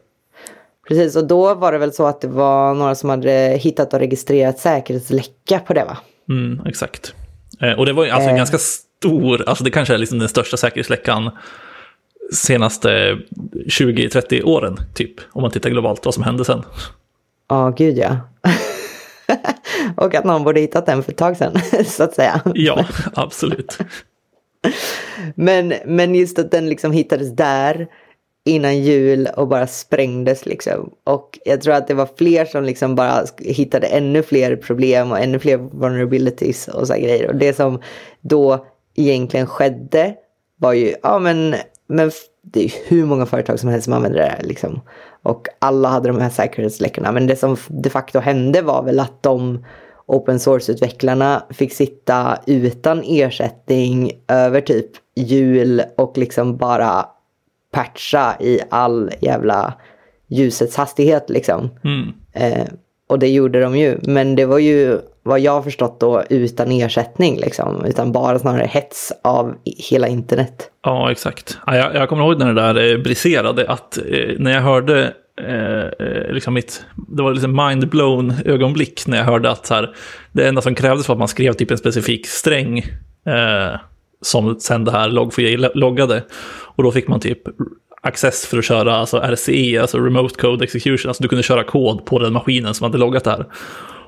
Precis, 0.87 1.15
och 1.15 1.27
då 1.27 1.53
var 1.53 1.71
det 1.71 1.77
väl 1.77 1.93
så 1.93 2.05
att 2.05 2.21
det 2.21 2.27
var 2.27 2.73
några 2.73 2.95
som 2.95 3.09
hade 3.09 3.31
hittat 3.61 3.93
och 3.93 3.99
registrerat 3.99 4.59
säkerhetsläcka 4.59 5.59
på 5.59 5.73
det 5.73 5.85
va? 5.85 5.97
Mm, 6.29 6.65
exakt. 6.65 7.13
Eh, 7.61 7.73
och 7.73 7.85
det 7.85 7.93
var 7.93 8.07
alltså 8.07 8.29
eh. 8.29 8.35
ganska 8.35 8.57
stor, 8.57 9.43
alltså 9.49 9.63
det 9.63 9.71
kanske 9.71 9.93
är 9.93 9.97
liksom 9.97 10.19
den 10.19 10.29
största 10.29 10.57
säkerhetsläckan 10.57 11.31
senaste 12.33 13.17
20-30 13.65 14.43
åren, 14.43 14.79
typ. 14.93 15.13
Om 15.31 15.41
man 15.41 15.51
tittar 15.51 15.69
globalt 15.69 16.05
vad 16.05 16.13
som 16.13 16.23
hände 16.23 16.45
sen. 16.45 16.63
Ja, 17.49 17.67
oh, 17.67 17.75
gud 17.75 17.97
ja. 17.97 18.17
och 19.97 20.15
att 20.15 20.23
någon 20.23 20.43
borde 20.43 20.59
hittat 20.59 20.85
den 20.85 21.03
för 21.03 21.11
ett 21.11 21.17
tag 21.17 21.37
sedan, 21.37 21.53
så 21.85 22.03
att 22.03 22.13
säga. 22.13 22.41
ja, 22.53 22.85
absolut. 23.13 23.77
men, 25.35 25.73
men 25.85 26.15
just 26.15 26.39
att 26.39 26.51
den 26.51 26.69
liksom 26.69 26.91
hittades 26.91 27.35
där 27.35 27.87
innan 28.45 28.81
jul 28.81 29.27
och 29.37 29.47
bara 29.47 29.67
sprängdes 29.67 30.45
liksom. 30.45 30.93
Och 31.03 31.39
jag 31.45 31.61
tror 31.61 31.73
att 31.73 31.87
det 31.87 31.93
var 31.93 32.09
fler 32.17 32.45
som 32.45 32.63
liksom 32.63 32.95
bara 32.95 33.25
hittade 33.39 33.87
ännu 33.87 34.23
fler 34.23 34.55
problem 34.55 35.11
och 35.11 35.19
ännu 35.19 35.39
fler 35.39 35.57
vulnerabilities 35.57 36.67
och 36.67 36.87
så 36.87 36.93
grejer. 36.93 37.27
Och 37.27 37.35
det 37.35 37.53
som 37.53 37.81
då 38.21 38.65
egentligen 38.95 39.47
skedde 39.47 40.15
var 40.57 40.73
ju, 40.73 40.95
ja 41.03 41.19
men, 41.19 41.55
men 41.87 42.11
det 42.41 42.65
är 42.65 42.71
hur 42.87 43.05
många 43.05 43.25
företag 43.25 43.59
som 43.59 43.69
helst 43.69 43.85
som 43.85 43.93
använder 43.93 44.19
det 44.19 44.25
här 44.25 44.43
liksom. 44.43 44.81
Och 45.23 45.47
alla 45.59 45.89
hade 45.89 46.07
de 46.07 46.21
här 46.21 46.29
säkerhetsläckorna. 46.29 47.11
Men 47.11 47.27
det 47.27 47.35
som 47.35 47.57
de 47.69 47.89
facto 47.89 48.19
hände 48.19 48.61
var 48.61 48.83
väl 48.83 48.99
att 48.99 49.23
de 49.23 49.65
open 50.05 50.39
source-utvecklarna 50.39 51.43
fick 51.49 51.73
sitta 51.73 52.37
utan 52.45 53.03
ersättning 53.05 54.11
över 54.27 54.61
typ 54.61 54.91
jul 55.15 55.81
och 55.97 56.17
liksom 56.17 56.57
bara 56.57 57.05
patcha 57.71 58.35
i 58.39 58.59
all 58.69 59.11
jävla 59.19 59.73
ljusets 60.27 60.75
hastighet 60.75 61.29
liksom. 61.29 61.69
Mm. 61.83 62.13
Eh, 62.33 62.67
och 63.07 63.19
det 63.19 63.29
gjorde 63.29 63.61
de 63.61 63.77
ju. 63.77 63.99
Men 64.01 64.35
det 64.35 64.45
var 64.45 64.59
ju 64.59 64.99
vad 65.25 65.39
jag 65.39 65.51
har 65.51 65.61
förstått 65.61 65.99
då 65.99 66.23
utan 66.29 66.71
ersättning 66.71 67.37
liksom. 67.37 67.85
Utan 67.85 68.11
bara 68.11 68.39
snarare 68.39 68.67
hets 68.67 69.13
av 69.23 69.55
hela 69.89 70.07
internet. 70.07 70.69
Ja, 70.83 71.11
exakt. 71.11 71.57
jag, 71.65 71.95
jag 71.95 72.09
kommer 72.09 72.23
ihåg 72.23 72.39
när 72.39 72.53
det 72.53 72.61
där 72.61 72.93
eh, 72.93 72.97
briserade 72.97 73.69
att 73.69 73.97
eh, 73.97 74.35
när 74.39 74.51
jag 74.51 74.61
hörde 74.61 75.13
eh, 75.41 76.07
eh, 76.07 76.31
liksom 76.33 76.53
mitt, 76.53 76.85
det 76.95 77.23
var 77.23 77.33
liksom 77.33 77.59
mind-blown 77.59 78.33
ögonblick 78.45 79.07
när 79.07 79.17
jag 79.17 79.25
hörde 79.25 79.51
att 79.51 79.65
så 79.65 79.73
här, 79.73 79.95
det 80.31 80.47
enda 80.47 80.61
som 80.61 80.75
krävdes 80.75 81.07
var 81.07 81.15
att 81.15 81.19
man 81.19 81.27
skrev 81.27 81.53
typ 81.53 81.71
en 81.71 81.77
specifik 81.77 82.27
sträng 82.27 82.77
eh, 83.25 83.79
som 84.21 84.59
sen 84.59 84.85
det 84.85 84.91
här 84.91 85.09
log4j 85.09 85.71
loggade. 85.75 86.23
Och 86.75 86.83
då 86.83 86.91
fick 86.91 87.07
man 87.07 87.19
typ 87.19 87.41
access 88.01 88.45
för 88.45 88.57
att 88.57 88.65
köra 88.65 88.95
alltså 88.95 89.17
RCE, 89.17 89.81
alltså 89.81 89.99
Remote 89.99 90.41
Code 90.41 90.63
Execution. 90.63 91.09
Alltså 91.09 91.23
du 91.23 91.29
kunde 91.29 91.43
köra 91.43 91.63
kod 91.63 92.05
på 92.05 92.19
den 92.19 92.33
maskinen 92.33 92.73
som 92.73 92.83
hade 92.83 92.97
loggat 92.97 93.23
det 93.23 93.31
här. 93.31 93.45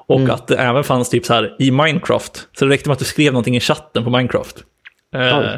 Och 0.07 0.19
mm. 0.19 0.31
att 0.31 0.47
det 0.47 0.57
även 0.57 0.83
fanns 0.83 1.09
typ 1.09 1.25
så 1.25 1.33
här 1.33 1.55
i 1.59 1.71
Minecraft. 1.71 2.47
Så 2.59 2.65
det 2.65 2.71
räckte 2.71 2.89
med 2.89 2.93
att 2.93 2.99
du 2.99 3.05
skrev 3.05 3.33
någonting 3.33 3.55
i 3.55 3.59
chatten 3.59 4.03
på 4.03 4.09
Minecraft. 4.09 4.63
Eh, 5.15 5.55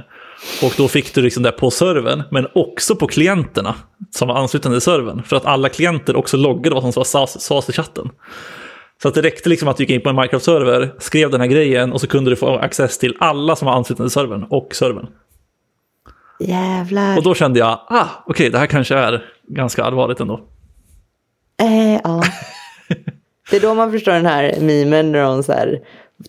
och 0.63 0.73
då 0.77 0.87
fick 0.87 1.15
du 1.15 1.21
liksom 1.21 1.43
det 1.43 1.51
på 1.51 1.71
servern, 1.71 2.23
men 2.31 2.47
också 2.55 2.95
på 2.95 3.07
klienterna 3.07 3.75
som 4.11 4.27
var 4.27 4.35
anslutna 4.35 4.71
till 4.71 4.81
servern. 4.81 5.23
För 5.23 5.35
att 5.35 5.45
alla 5.45 5.69
klienter 5.69 6.15
också 6.15 6.37
loggade 6.37 6.75
vad 6.75 6.93
som 6.93 7.05
sades 7.27 7.69
i 7.69 7.73
chatten. 7.73 8.09
Så 9.01 9.07
att 9.07 9.13
det 9.13 9.21
räckte 9.21 9.49
liksom 9.49 9.67
att 9.67 9.77
du 9.77 9.83
gick 9.83 9.89
in 9.89 10.01
på 10.01 10.09
en 10.09 10.15
Minecraft-server, 10.15 10.91
skrev 10.99 11.31
den 11.31 11.41
här 11.41 11.47
grejen 11.47 11.93
och 11.93 12.01
så 12.01 12.07
kunde 12.07 12.29
du 12.29 12.35
få 12.35 12.57
access 12.57 12.97
till 12.97 13.17
alla 13.19 13.55
som 13.55 13.65
var 13.65 13.73
anslutna 13.73 14.05
till 14.05 14.11
servern 14.11 14.43
och 14.49 14.75
servern. 14.75 15.07
Jävlar. 16.39 17.17
Och 17.17 17.23
då 17.23 17.35
kände 17.35 17.59
jag, 17.59 17.69
ah, 17.69 18.07
okej, 18.25 18.31
okay, 18.31 18.49
det 18.49 18.57
här 18.57 18.67
kanske 18.67 18.95
är 18.95 19.25
ganska 19.47 19.83
allvarligt 19.83 20.19
ändå. 20.19 20.39
Eh, 21.61 21.99
ja. 22.03 22.23
Det 23.49 23.55
är 23.55 23.61
då 23.61 23.73
man 23.73 23.91
förstår 23.91 24.11
den 24.11 24.25
här 24.25 24.53
memen 24.61 25.11
när 25.11 25.23
hon 25.23 25.43
så 25.43 25.51
här 25.53 25.79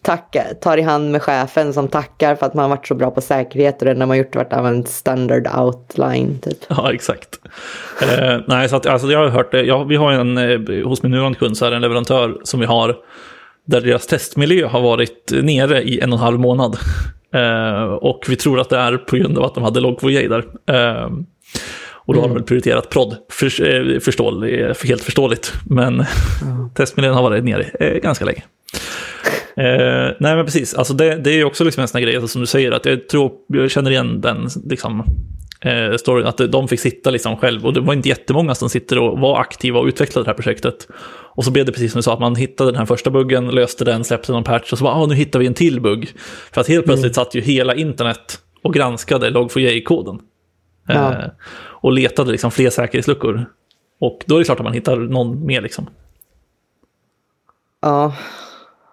tacka, 0.02 0.44
tar 0.60 0.78
i 0.78 0.82
hand 0.82 1.12
med 1.12 1.22
chefen 1.22 1.72
som 1.72 1.88
tackar 1.88 2.36
för 2.36 2.46
att 2.46 2.54
man 2.54 2.70
varit 2.70 2.86
så 2.86 2.94
bra 2.94 3.10
på 3.10 3.20
säkerhet 3.20 3.78
och 3.78 3.84
det 3.84 3.90
enda 3.90 4.06
man 4.06 4.18
gjort 4.18 4.36
varit 4.36 4.52
använt 4.52 4.88
standard 4.88 5.48
outline. 5.58 6.38
Typ. 6.42 6.58
Ja, 6.68 6.92
exakt. 6.92 7.38
eh, 8.02 8.38
nej, 8.46 8.68
så 8.68 8.76
att, 8.76 8.86
alltså, 8.86 9.08
jag 9.10 9.18
har 9.18 9.28
hört 9.28 9.54
eh, 9.54 9.60
det. 9.60 9.66
Jag, 9.66 9.84
vi 9.84 9.96
har 9.96 10.12
en, 10.12 10.38
eh, 10.38 10.88
hos 10.88 11.02
min 11.02 11.12
nuvarande 11.12 11.38
kund 11.38 11.56
så 11.56 11.66
är 11.66 11.70
det 11.70 11.76
en 11.76 11.82
leverantör 11.82 12.40
som 12.44 12.60
vi 12.60 12.66
har 12.66 12.96
där 13.66 13.80
deras 13.80 14.06
testmiljö 14.06 14.66
har 14.66 14.80
varit 14.80 15.32
nere 15.42 15.82
i 15.82 16.00
en 16.00 16.12
och 16.12 16.18
en 16.18 16.24
halv 16.24 16.40
månad. 16.40 16.78
Eh, 17.34 17.82
och 17.82 18.26
vi 18.28 18.36
tror 18.36 18.60
att 18.60 18.68
det 18.68 18.78
är 18.78 18.96
på 18.96 19.16
grund 19.16 19.38
av 19.38 19.44
att 19.44 19.54
de 19.54 19.64
hade 19.64 19.80
Log4j 19.80 20.28
där. 20.28 20.44
Eh, 20.76 21.10
Eh, 22.00 22.06
och 22.06 22.14
då 22.14 22.20
har 22.20 22.28
de 22.28 22.34
väl 22.34 22.42
prioriterat 22.42 22.90
prod, 22.90 23.16
för, 23.28 23.46
eh, 23.46 24.00
förstål, 24.00 24.44
helt 24.84 25.02
förståeligt. 25.02 25.52
Men 25.66 25.94
mm. 25.94 26.70
testmiljön 26.74 27.14
har 27.14 27.22
varit 27.22 27.44
nere 27.44 27.62
eh, 27.80 28.00
ganska 28.00 28.24
länge. 28.24 28.42
Eh, 29.56 30.14
nej 30.20 30.36
men 30.36 30.44
precis, 30.44 30.74
alltså 30.74 30.94
det, 30.94 31.16
det 31.16 31.30
är 31.30 31.34
ju 31.34 31.44
också 31.44 31.64
liksom 31.64 31.82
en 31.82 31.88
sån 31.88 31.98
här 31.98 32.06
grej 32.06 32.16
alltså, 32.16 32.28
som 32.28 32.40
du 32.40 32.46
säger, 32.46 32.72
att 32.72 32.86
jag 32.86 33.08
tror, 33.08 33.32
jag 33.46 33.70
känner 33.70 33.90
igen 33.90 34.20
den 34.20 34.48
liksom, 34.64 35.04
eh, 35.60 35.96
storyn, 35.96 36.26
att 36.26 36.38
de 36.52 36.68
fick 36.68 36.80
sitta 36.80 37.10
liksom 37.10 37.36
själv, 37.36 37.66
och 37.66 37.72
det 37.72 37.80
var 37.80 37.94
inte 37.94 38.08
jättemånga 38.08 38.54
som 38.54 38.70
sitter 38.70 38.98
och 38.98 39.18
var 39.18 39.40
aktiva 39.40 39.78
och 39.78 39.86
utvecklade 39.86 40.24
det 40.24 40.30
här 40.30 40.36
projektet. 40.36 40.88
Och 41.34 41.44
så 41.44 41.50
blev 41.50 41.66
det 41.66 41.72
precis 41.72 41.92
som 41.92 41.98
du 41.98 42.02
sa, 42.02 42.12
att 42.12 42.20
man 42.20 42.36
hittade 42.36 42.70
den 42.70 42.78
här 42.78 42.86
första 42.86 43.10
buggen, 43.10 43.50
löste 43.50 43.84
den, 43.84 44.04
släppte 44.04 44.32
någon 44.32 44.44
patch 44.44 44.72
och 44.72 44.78
så 44.78 44.84
bara, 44.84 44.94
ah, 44.94 45.06
nu 45.06 45.14
hittar 45.14 45.38
vi 45.38 45.46
en 45.46 45.54
till 45.54 45.80
bugg. 45.80 46.12
För 46.52 46.60
att 46.60 46.68
helt 46.68 46.84
plötsligt 46.84 47.16
mm. 47.16 47.24
satt 47.24 47.34
ju 47.34 47.40
hela 47.40 47.74
internet 47.74 48.38
och 48.62 48.74
granskade 48.74 49.30
Log4j-koden. 49.30 50.18
Ja. 50.86 51.12
Eh, 51.12 51.28
och 51.82 51.92
letade 51.92 52.30
liksom 52.30 52.50
fler 52.50 52.70
säkerhetsluckor. 52.70 53.44
Och 54.00 54.24
då 54.26 54.34
är 54.34 54.38
det 54.38 54.44
klart 54.44 54.60
att 54.60 54.64
man 54.64 54.72
hittar 54.72 54.96
någon 54.96 55.46
mer 55.46 55.60
liksom. 55.60 55.86
Ja, 57.82 58.14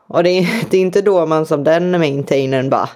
och 0.07 0.23
det 0.23 0.29
är, 0.29 0.47
det 0.69 0.77
är 0.77 0.81
inte 0.81 1.01
då 1.01 1.25
man 1.25 1.45
som 1.45 1.63
den 1.63 1.91
maintainern 1.91 2.69
bara 2.69 2.89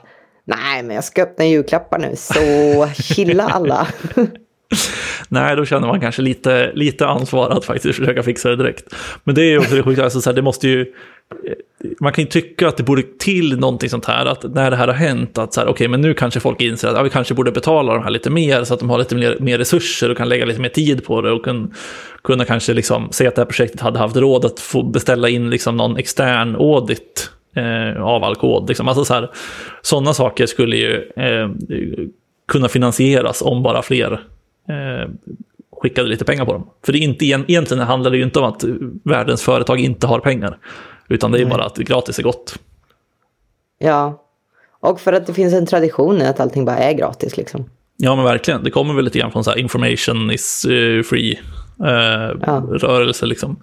Nej, 0.44 0.84
men 0.84 0.96
jag 0.96 1.04
ska 1.04 1.24
öppna 1.24 1.46
julklappar 1.46 2.00
nu, 2.00 2.16
så 2.16 2.88
chilla 3.02 3.44
alla. 3.44 3.88
Nej, 5.30 5.56
då 5.56 5.66
känner 5.66 5.88
man 5.88 6.00
kanske 6.00 6.22
lite, 6.22 6.72
lite 6.74 7.08
ansvar 7.08 7.50
att 7.50 7.66
faktiskt 7.66 7.98
försöka 7.98 8.24
fixa 8.24 8.50
det 8.50 8.56
direkt. 8.56 8.96
Men 9.24 9.36
det 9.36 9.42
är 9.42 9.50
ju 9.50 9.58
också 9.58 9.76
det 9.76 9.84
sjuka, 9.84 10.04
alltså, 10.04 10.34
det 10.34 10.42
måste 10.42 10.68
ju... 10.68 10.82
Eh, 10.82 11.54
man 12.00 12.14
kan 12.14 12.24
ju 12.24 12.30
tycka 12.30 12.68
att 12.68 12.78
det 12.78 12.84
borde 12.84 13.04
till 13.20 13.60
någonting 13.60 13.90
sånt 13.90 14.06
här, 14.06 14.26
att 14.26 14.44
när 14.44 14.72
det 14.72 14.78
här 14.78 14.88
har 14.88 14.94
hänt, 14.94 15.38
att 15.38 15.54
så 15.54 15.60
här, 15.60 15.68
okej, 15.68 15.74
okay, 15.74 15.88
men 15.88 16.02
nu 16.02 16.14
kanske 16.14 16.40
folk 16.40 16.62
inser 16.62 16.88
att 16.88 16.96
ja, 16.96 17.04
vi 17.04 17.10
kanske 17.10 17.34
borde 17.34 17.52
betala 17.52 17.94
de 17.94 18.04
här 18.04 18.10
lite 18.10 18.30
mer, 18.30 18.64
så 18.64 18.74
att 18.74 18.80
de 18.80 18.90
har 18.90 18.98
lite 18.98 19.16
mer, 19.16 19.38
mer 19.40 19.58
resurser 19.58 20.12
och 20.12 20.18
kan 20.18 20.30
lägga 20.30 20.46
lite 20.46 20.62
mer 20.62 20.70
tid 20.70 21.06
på 21.06 21.22
det 21.22 21.32
och 21.32 21.46
kan, 21.46 21.74
kunna 22.24 22.46
kanske 22.46 22.74
liksom 22.74 23.08
se 23.12 23.28
att 23.28 23.36
det 23.36 23.42
här 23.42 23.48
projektet 23.48 23.82
hade 23.82 24.00
haft 24.00 24.16
råd 24.16 24.46
att 24.46 24.60
få 24.60 24.84
beställa 24.84 25.30
in 25.30 25.50
liksom 25.50 25.78
någon 25.78 25.98
extern 25.98 26.56
audit 26.56 27.30
eh, 27.56 28.04
av 28.04 28.24
all 28.24 28.36
kod. 28.36 28.68
Liksom. 28.68 28.88
Alltså 28.88 29.06
så 29.06 29.14
här, 29.14 29.32
sådana 29.82 30.14
saker 30.14 30.46
skulle 30.46 30.76
ju 30.76 31.12
eh, 31.16 31.50
kunna 32.48 32.68
finansieras 32.68 33.42
om 33.42 33.64
bara 33.64 33.82
fler 33.82 34.20
eh, 34.70 35.10
skickade 35.82 36.10
lite 36.10 36.26
pengar 36.26 36.46
på 36.46 36.54
dem. 36.54 36.70
För 36.86 36.94
det 36.94 37.00
är 37.00 37.02
inte, 37.02 37.26
egentligen 37.26 37.80
handlar 37.80 38.12
det 38.12 38.18
ju 38.18 38.24
inte 38.24 38.40
om 38.40 38.46
att 38.46 38.64
världens 39.04 39.42
företag 39.42 39.80
inte 39.80 40.08
har 40.08 40.20
pengar, 40.20 40.58
utan 41.08 41.32
det 41.32 41.38
är 41.38 41.46
Nej. 41.46 41.54
bara 41.54 41.66
att 41.66 41.78
gratis 41.78 42.20
är 42.20 42.24
gott. 42.24 42.60
Ja, 43.80 44.24
och 44.80 45.00
för 45.00 45.14
att 45.14 45.28
det 45.28 45.34
finns 45.34 45.54
en 45.54 45.66
tradition 45.66 46.22
i 46.22 46.26
att 46.26 46.40
allting 46.40 46.66
bara 46.66 46.78
är 46.78 46.94
gratis 46.94 47.38
liksom. 47.38 47.70
Ja, 47.98 48.16
men 48.16 48.26
verkligen. 48.26 48.64
Det 48.64 48.72
kommer 48.72 48.94
väl 48.94 49.06
lite 49.06 49.20
grann 49.20 49.32
från 49.32 49.44
så 49.44 49.50
här 49.50 49.58
information 49.58 50.32
is 50.32 50.66
uh, 50.70 51.04
free 51.04 51.40
uh, 51.82 52.40
ja. 52.42 52.64
rörelse 52.72 53.26
liksom. 53.26 53.60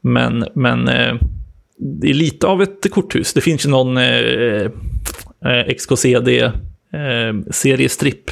Men, 0.00 0.46
men 0.54 0.88
uh, 0.88 1.20
det 1.76 2.10
är 2.10 2.14
lite 2.14 2.46
av 2.46 2.62
ett 2.62 2.90
korthus. 2.90 3.32
Det 3.32 3.40
finns 3.40 3.66
ju 3.66 3.70
någon 3.70 3.98
XKCD 5.76 6.28
eh, 6.94 7.50
seriestripp. 7.50 8.30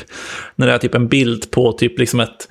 När 0.56 0.66
det 0.66 0.72
är 0.72 0.78
typ 0.78 0.94
en 0.94 1.08
bild 1.08 1.50
på 1.50 1.72
typ 1.72 1.98
liksom 1.98 2.20
ett, 2.20 2.48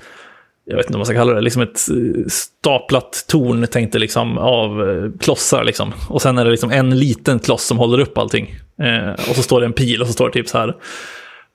jag 0.65 0.75
vet 0.75 0.85
inte 0.85 0.93
vad 0.93 0.99
man 0.99 1.05
ska 1.05 1.15
kalla 1.15 1.33
det, 1.33 1.41
liksom 1.41 1.61
ett 1.61 1.89
eh, 1.89 2.27
staplat 2.27 3.25
torn 3.27 3.67
tänkte 3.67 3.99
liksom 3.99 4.37
av 4.37 4.89
eh, 4.89 5.11
klossar 5.19 5.63
liksom. 5.63 5.93
Och 6.09 6.21
sen 6.21 6.37
är 6.37 6.45
det 6.45 6.51
liksom 6.51 6.71
en 6.71 6.99
liten 6.99 7.39
kloss 7.39 7.65
som 7.65 7.77
håller 7.77 7.99
upp 7.99 8.17
allting. 8.17 8.55
Eh, 8.81 9.29
och 9.29 9.35
så 9.35 9.43
står 9.43 9.59
det 9.59 9.65
en 9.65 9.73
pil 9.73 10.01
och 10.01 10.07
så 10.07 10.13
står 10.13 10.27
det 10.27 10.33
typ 10.33 10.47
så 10.49 10.57
här. 10.57 10.75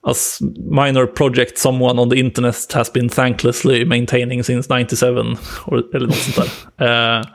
As 0.07 0.39
minor 0.71 1.05
project 1.05 1.57
someone 1.57 2.01
on 2.01 2.09
the 2.09 2.19
internet 2.19 2.73
has 2.73 2.93
been 2.93 3.09
thanklessly 3.09 3.85
maintaining 3.85 4.43
since 4.43 4.77
97. 4.79 5.07
eller 5.07 5.99
något 5.99 6.15
sånt 6.15 6.49
där. 6.77 7.17
Eh, 7.17 7.25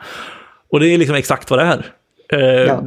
och 0.70 0.80
det 0.80 0.94
är 0.94 0.98
liksom 0.98 1.16
exakt 1.16 1.50
vad 1.50 1.58
det 1.58 1.64
är. 1.64 1.86
Eh, 2.32 2.66
ja 2.66 2.84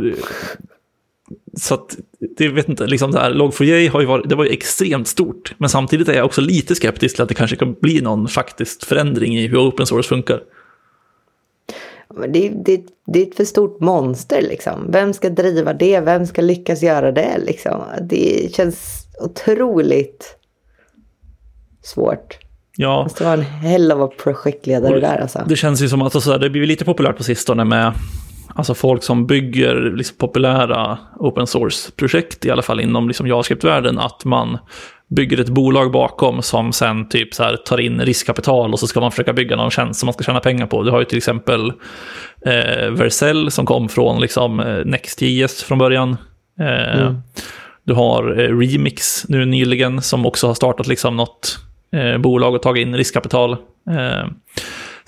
så 1.57 1.73
att, 1.73 1.97
det 2.38 2.47
vet 2.47 2.69
inte, 2.69 2.88
liksom 2.88 3.11
det 3.11 3.19
här, 3.19 3.33
Log4j 3.33 3.89
har 3.89 4.01
ju 4.01 4.05
varit, 4.05 4.29
det 4.29 4.35
var 4.35 4.45
ju 4.45 4.51
extremt 4.51 5.07
stort, 5.07 5.53
men 5.57 5.69
samtidigt 5.69 6.07
är 6.07 6.13
jag 6.13 6.25
också 6.25 6.41
lite 6.41 6.75
skeptisk 6.75 7.15
till 7.15 7.23
att 7.23 7.29
det 7.29 7.35
kanske 7.35 7.55
kan 7.55 7.73
bli 7.73 8.01
någon 8.01 8.27
faktisk 8.27 8.85
förändring 8.85 9.38
i 9.38 9.47
hur 9.47 9.57
open 9.57 9.85
source 9.85 10.09
funkar. 10.09 10.41
Det, 12.27 12.49
det, 12.65 12.81
det 13.05 13.21
är 13.21 13.27
ett 13.27 13.35
för 13.35 13.45
stort 13.45 13.79
monster 13.79 14.41
liksom. 14.41 14.91
Vem 14.91 15.13
ska 15.13 15.29
driva 15.29 15.73
det? 15.73 15.99
Vem 15.99 16.27
ska 16.27 16.41
lyckas 16.41 16.83
göra 16.83 17.11
det 17.11 17.38
liksom? 17.45 17.81
Det 18.01 18.53
känns 18.53 19.05
otroligt 19.21 20.38
svårt. 21.83 22.38
Ja. 22.77 23.03
Måste 23.03 23.23
vara 23.23 23.33
en 23.33 23.41
hell 23.41 23.91
av 23.91 24.07
projektledare 24.07 24.99
där 24.99 25.17
alltså. 25.17 25.45
Det 25.47 25.55
känns 25.55 25.81
ju 25.81 25.89
som 25.89 26.01
att 26.01 26.15
alltså, 26.15 26.38
det 26.38 26.49
blir 26.49 26.65
lite 26.65 26.85
populärt 26.85 27.17
på 27.17 27.23
sistone 27.23 27.63
med 27.63 27.93
Alltså 28.55 28.73
folk 28.73 29.03
som 29.03 29.27
bygger 29.27 29.93
liksom 29.95 30.17
populära 30.17 30.97
open 31.19 31.47
source-projekt, 31.47 32.45
i 32.45 32.51
alla 32.51 32.61
fall 32.61 32.79
inom 32.79 33.07
liksom 33.07 33.27
JavaScript-världen, 33.27 33.99
att 33.99 34.25
man 34.25 34.57
bygger 35.07 35.39
ett 35.39 35.49
bolag 35.49 35.91
bakom 35.91 36.41
som 36.41 36.73
sen 36.73 37.09
typ 37.09 37.33
så 37.33 37.43
här 37.43 37.55
tar 37.55 37.79
in 37.79 38.01
riskkapital 38.01 38.73
och 38.73 38.79
så 38.79 38.87
ska 38.87 38.99
man 38.99 39.11
försöka 39.11 39.33
bygga 39.33 39.55
någon 39.55 39.71
tjänst 39.71 39.99
som 39.99 40.07
man 40.07 40.13
ska 40.13 40.23
tjäna 40.23 40.39
pengar 40.39 40.67
på. 40.67 40.83
Du 40.83 40.91
har 40.91 40.99
ju 40.99 41.05
till 41.05 41.17
exempel 41.17 41.73
eh, 42.45 42.89
Vercel 42.91 43.51
som 43.51 43.65
kom 43.65 43.89
från 43.89 44.21
liksom, 44.21 44.59
eh, 44.59 44.85
Next.js 44.85 45.63
från 45.63 45.77
början. 45.77 46.17
Eh, 46.59 47.01
mm. 47.01 47.21
Du 47.83 47.93
har 47.93 48.39
eh, 48.39 48.57
Remix 48.57 49.25
nu 49.29 49.45
nyligen 49.45 50.01
som 50.01 50.25
också 50.25 50.47
har 50.47 50.53
startat 50.53 50.87
liksom 50.87 51.17
något 51.17 51.59
eh, 51.91 52.17
bolag 52.17 52.55
och 52.55 52.61
tagit 52.61 52.87
in 52.87 52.95
riskkapital. 52.95 53.57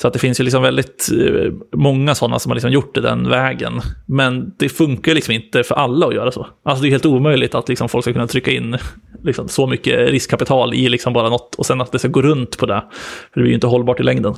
Så 0.02 0.08
att 0.08 0.14
det 0.14 0.20
finns 0.20 0.40
ju 0.40 0.44
liksom 0.44 0.64
väldigt 0.64 1.10
eh, 1.12 1.54
många 1.72 2.16
sådana 2.16 2.40
som 2.40 2.50
har 2.50 2.56
liksom 2.56 2.72
gjort 2.72 2.96
det 2.96 3.02
den 3.02 3.30
vägen. 3.30 3.82
Men 4.06 4.54
det 4.58 4.70
funkar 4.70 5.14
liksom 5.14 5.34
inte 5.34 5.64
för 5.64 5.76
alla 5.76 6.08
att 6.08 6.16
göra 6.16 6.32
så. 6.32 6.48
Alltså 6.64 6.82
det 6.82 6.88
är 6.88 6.92
helt 6.92 7.06
omöjligt 7.06 7.56
att 7.56 7.70
liksom 7.70 7.90
folk 7.90 8.04
ska 8.04 8.14
kunna 8.14 8.28
trycka 8.28 8.52
in 8.52 8.78
liksom 9.24 9.48
så 9.48 9.68
mycket 9.68 10.10
riskkapital 10.10 10.74
i 10.74 10.90
liksom 10.90 11.14
bara 11.14 11.30
något 11.30 11.56
och 11.56 11.66
sen 11.66 11.82
att 11.82 11.92
det 11.92 12.00
ska 12.00 12.08
gå 12.08 12.22
runt 12.22 12.58
på 12.58 12.66
det. 12.66 12.84
För 13.34 13.40
det 13.40 13.42
blir 13.42 13.50
ju 13.50 13.56
inte 13.56 13.68
hållbart 13.68 14.00
i 14.00 14.04
längden. 14.04 14.34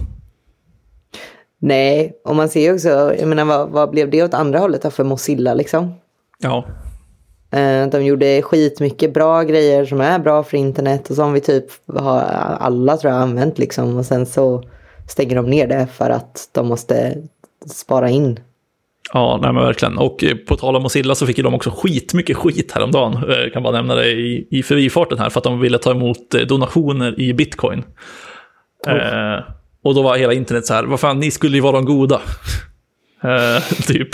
Nej, 1.62 2.14
och 2.26 2.36
man 2.36 2.50
ser 2.50 2.62
ju 2.62 2.74
också, 2.74 3.14
jag 3.20 3.28
menar 3.28 3.46
vad, 3.46 3.70
vad 3.70 3.90
blev 3.90 4.10
det 4.10 4.24
åt 4.24 4.34
andra 4.34 4.60
hållet 4.60 4.94
för 4.94 5.04
Mozilla 5.04 5.54
liksom? 5.54 5.94
Ja. 6.42 6.66
Eh, 7.52 7.88
de 7.88 8.06
gjorde 8.06 8.42
skitmycket 8.42 9.14
bra 9.14 9.44
grejer 9.44 9.86
som 9.86 10.02
är 10.02 10.20
bra 10.20 10.44
för 10.44 10.58
internet 10.58 11.10
och 11.10 11.16
som 11.16 11.34
vi 11.34 11.42
typ 11.42 11.66
har 11.88 12.20
alla 12.60 12.98
tror 12.98 13.14
jag 13.14 13.22
använt 13.22 13.58
liksom. 13.58 13.98
Och 13.98 14.06
sen 14.06 14.26
så 14.26 14.64
stänger 15.10 15.36
de 15.36 15.50
ner 15.50 15.68
det 15.68 15.88
för 15.94 16.10
att 16.10 16.50
de 16.52 16.68
måste 16.68 17.18
spara 17.66 18.10
in. 18.10 18.40
Ja, 19.14 19.40
nej 19.42 19.54
men 19.54 19.64
verkligen. 19.64 19.98
Och 19.98 20.24
eh, 20.24 20.36
på 20.36 20.56
tal 20.56 20.76
om 20.76 20.84
Mozilla 20.84 21.16
så 21.16 21.28
fick 21.28 21.38
ju 21.38 21.44
de 21.44 21.54
också 21.54 21.72
skitmycket 21.76 22.38
skit 22.38 22.72
häromdagen. 22.72 23.24
Jag 23.28 23.46
eh, 23.46 23.52
kan 23.52 23.64
bara 23.64 23.74
nämna 23.74 23.96
det 23.96 24.12
i, 24.12 24.48
i 24.52 24.64
förbifarten 24.64 25.20
här 25.20 25.30
för 25.30 25.40
att 25.40 25.44
de 25.44 25.60
ville 25.60 25.78
ta 25.78 25.92
emot 25.92 26.34
eh, 26.34 26.42
donationer 26.42 27.20
i 27.20 27.34
bitcoin. 27.34 27.84
Oh. 28.88 28.94
Eh, 28.94 29.44
och 29.84 29.96
då 29.96 30.02
var 30.02 30.18
hela 30.18 30.34
internet 30.34 30.66
så 30.66 30.74
här, 30.74 30.84
vad 30.84 31.00
fan, 31.00 31.20
ni 31.20 31.32
skulle 31.32 31.58
ju 31.58 31.62
vara 31.62 31.76
de 31.76 31.86
goda. 31.86 32.22
Eh, 33.24 33.64
typ. 33.88 34.10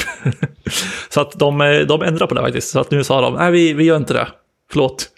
så 1.10 1.22
att 1.22 1.40
de, 1.40 1.58
de 1.88 2.02
ändrade 2.02 2.28
på 2.28 2.36
det 2.36 2.42
faktiskt. 2.42 2.70
Så 2.70 2.80
att 2.80 2.92
nu 2.92 3.04
sa 3.04 3.22
de, 3.22 3.34
nej 3.34 3.52
vi, 3.52 3.74
vi 3.74 3.84
gör 3.84 3.98
inte 3.98 4.14
det. 4.14 4.28
Förlåt. 4.72 5.10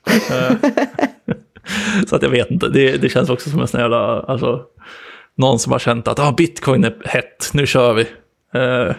så 2.08 2.16
att 2.16 2.22
jag 2.22 2.30
vet 2.30 2.52
inte, 2.52 2.70
det, 2.70 2.98
det 2.98 3.10
känns 3.10 3.30
också 3.30 3.50
som 3.50 3.62
en 3.62 3.68
sån 3.68 3.80
jävla, 3.80 4.20
alltså, 4.20 4.62
någon 5.38 5.60
som 5.60 5.72
har 5.72 5.80
känt 5.80 6.08
att 6.08 6.20
ah, 6.20 6.32
bitcoin 6.32 6.84
är 6.84 6.96
hett, 7.06 7.50
nu 7.54 7.66
kör 7.66 7.94
vi. 7.94 8.02
Eh, 8.54 8.96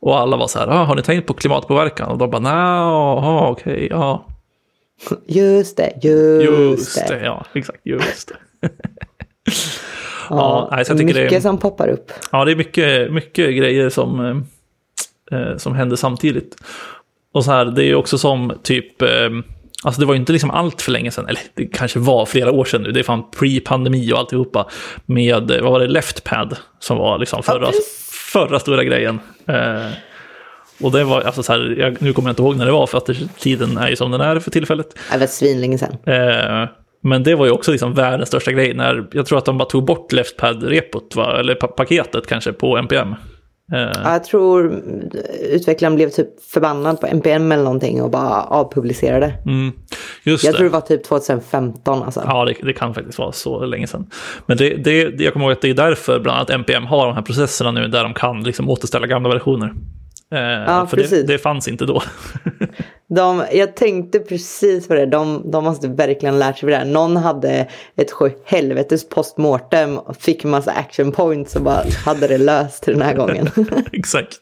och 0.00 0.18
alla 0.18 0.36
var 0.36 0.46
så 0.46 0.58
här, 0.58 0.68
ah, 0.68 0.84
har 0.84 0.96
ni 0.96 1.02
tänkt 1.02 1.26
på 1.26 1.34
klimatpåverkan? 1.34 2.08
Och 2.08 2.18
de 2.18 2.30
bara, 2.30 2.40
nej, 2.40 3.50
okej, 3.50 3.74
okay, 3.74 3.88
ja. 3.90 4.26
Just 5.26 5.76
det, 5.76 5.92
just, 6.02 6.96
just 6.96 7.08
det. 7.08 7.24
Ja, 7.24 7.44
exakt, 7.52 7.80
just 7.84 8.28
det. 8.28 8.34
ja, 10.30 10.68
ja, 10.70 10.84
så 10.84 10.90
jag 10.90 10.98
tycker 10.98 11.04
mycket 11.04 11.30
det 11.30 11.36
är, 11.36 11.40
som 11.40 11.58
poppar 11.58 11.88
upp. 11.88 12.12
Ja, 12.32 12.44
det 12.44 12.52
är 12.52 12.56
mycket, 12.56 13.12
mycket 13.12 13.56
grejer 13.56 13.90
som, 13.90 14.20
eh, 15.32 15.56
som 15.56 15.74
hände 15.74 15.96
samtidigt. 15.96 16.56
Och 17.32 17.44
så 17.44 17.50
här, 17.50 17.64
det 17.64 17.84
är 17.84 17.94
också 17.94 18.18
som 18.18 18.52
typ, 18.62 19.02
eh, 19.02 19.08
alltså 19.84 20.00
det 20.00 20.06
var 20.06 20.14
ju 20.14 20.20
inte 20.20 20.32
liksom 20.32 20.50
allt 20.50 20.82
för 20.82 20.92
länge 20.92 21.10
sedan, 21.10 21.28
eller 21.28 21.40
det 21.54 21.66
kanske 21.66 21.98
var 21.98 22.26
flera 22.26 22.50
år 22.50 22.64
sedan 22.64 22.82
nu, 22.82 22.92
det 22.92 23.00
är 23.00 23.04
fan 23.04 23.24
pre-pandemi 23.38 24.12
och 24.12 24.18
alltihopa, 24.18 24.68
med, 25.06 25.50
eh, 25.50 25.62
vad 25.62 25.72
var 25.72 25.80
det, 25.80 25.86
LeftPad, 25.86 26.56
som 26.78 26.98
var 26.98 27.18
liksom 27.18 27.42
förra, 27.42 27.66
Ja, 27.66 27.72
förra 28.32 28.58
stora 28.60 28.84
grejen. 28.84 29.20
Eh, 29.46 29.86
och 30.80 30.92
det 30.92 31.04
var, 31.04 31.20
alltså 31.20 31.42
så 31.42 31.52
här, 31.52 31.76
jag, 31.78 32.02
nu 32.02 32.12
kommer 32.12 32.28
jag 32.28 32.32
inte 32.32 32.42
ihåg 32.42 32.56
när 32.56 32.66
det 32.66 32.72
var, 32.72 32.86
för 32.86 32.98
att 32.98 33.06
det, 33.06 33.14
tiden 33.38 33.76
är 33.76 33.88
ju 33.88 33.96
som 33.96 34.10
den 34.10 34.20
är 34.20 34.40
för 34.40 34.50
tillfället. 34.50 34.98
Det 35.12 35.18
var 35.18 35.26
svinlänge 35.26 35.78
sedan. 35.78 35.96
Eh, 36.06 36.68
men 37.02 37.22
det 37.22 37.34
var 37.34 37.46
ju 37.46 37.52
också 37.52 37.72
liksom 37.72 37.94
världens 37.94 38.28
största 38.28 38.52
grej. 38.52 38.74
När, 38.74 39.06
jag 39.12 39.26
tror 39.26 39.38
att 39.38 39.44
de 39.44 39.58
bara 39.58 39.68
tog 39.68 39.84
bort 39.84 40.12
LeftPad-repot, 40.12 41.16
eller 41.16 41.54
pa 41.54 41.66
paketet 41.66 42.26
kanske, 42.26 42.52
på 42.52 42.76
NPM. 42.78 43.14
Eh, 43.72 43.78
Ja, 43.78 44.12
jag 44.12 44.24
tror 44.24 44.82
utvecklaren 45.40 45.94
blev 45.94 46.08
typ 46.10 46.42
förbannad 46.44 47.00
på 47.00 47.06
NPM 47.06 47.52
eller 47.52 47.64
någonting 47.64 48.02
och 48.02 48.10
bara 48.10 48.42
avpublicerade. 48.42 49.32
mm, 49.46 49.72
just 50.22 50.44
Jag 50.44 50.54
det. 50.54 50.56
tror 50.58 50.64
det 50.68 50.72
var 50.72 50.80
typ 50.80 51.04
2015 51.04 52.02
alltså. 52.02 52.22
Ja, 52.26 52.44
det, 52.44 52.54
det 52.62 52.72
kan 52.72 52.94
faktiskt 52.94 53.18
vara 53.18 53.32
så 53.32 53.64
länge 53.66 53.86
sedan. 53.86 54.06
Men 54.46 54.56
det, 54.56 54.70
det, 54.74 55.20
jag 55.20 55.32
kommer 55.32 55.46
ihåg 55.46 55.52
att 55.52 55.60
det 55.60 55.70
är 55.70 55.74
därför 55.74 56.20
bland 56.20 56.36
annat 56.36 56.50
NPM 56.50 56.86
har 56.86 57.06
de 57.06 57.14
här 57.14 57.22
processerna 57.22 57.70
nu 57.70 57.88
där 57.88 58.02
de 58.02 58.14
kan 58.14 58.42
liksom 58.42 58.68
återställa 58.70 59.06
gamla 59.06 59.28
versioner. 59.28 59.74
Eh, 60.30 60.86
för 60.86 60.96
det, 60.96 61.02
precis. 61.02 61.26
det 61.26 61.38
fanns 61.38 61.68
inte 61.68 61.84
då. 61.86 62.02
De, 63.10 63.44
jag 63.52 63.76
tänkte 63.76 64.18
precis 64.18 64.88
på 64.88 64.94
det, 64.94 65.06
de, 65.06 65.50
de 65.50 65.64
måste 65.64 65.88
verkligen 65.88 66.38
lärt 66.38 66.58
sig 66.58 66.60
för 66.60 66.70
det 66.70 66.76
här. 66.76 66.84
Någon 66.84 67.16
hade 67.16 67.68
ett 67.96 68.12
sju 68.12 68.30
helvetes 68.44 69.08
postmortem 69.08 69.98
och 69.98 70.16
fick 70.16 70.44
en 70.44 70.50
massa 70.50 70.70
action 70.70 71.12
points 71.12 71.56
och 71.56 71.62
bara 71.62 71.82
hade 72.04 72.28
det 72.28 72.38
löst 72.38 72.86
den 72.86 73.02
här 73.02 73.14
gången. 73.14 73.50
Exakt. 73.92 74.38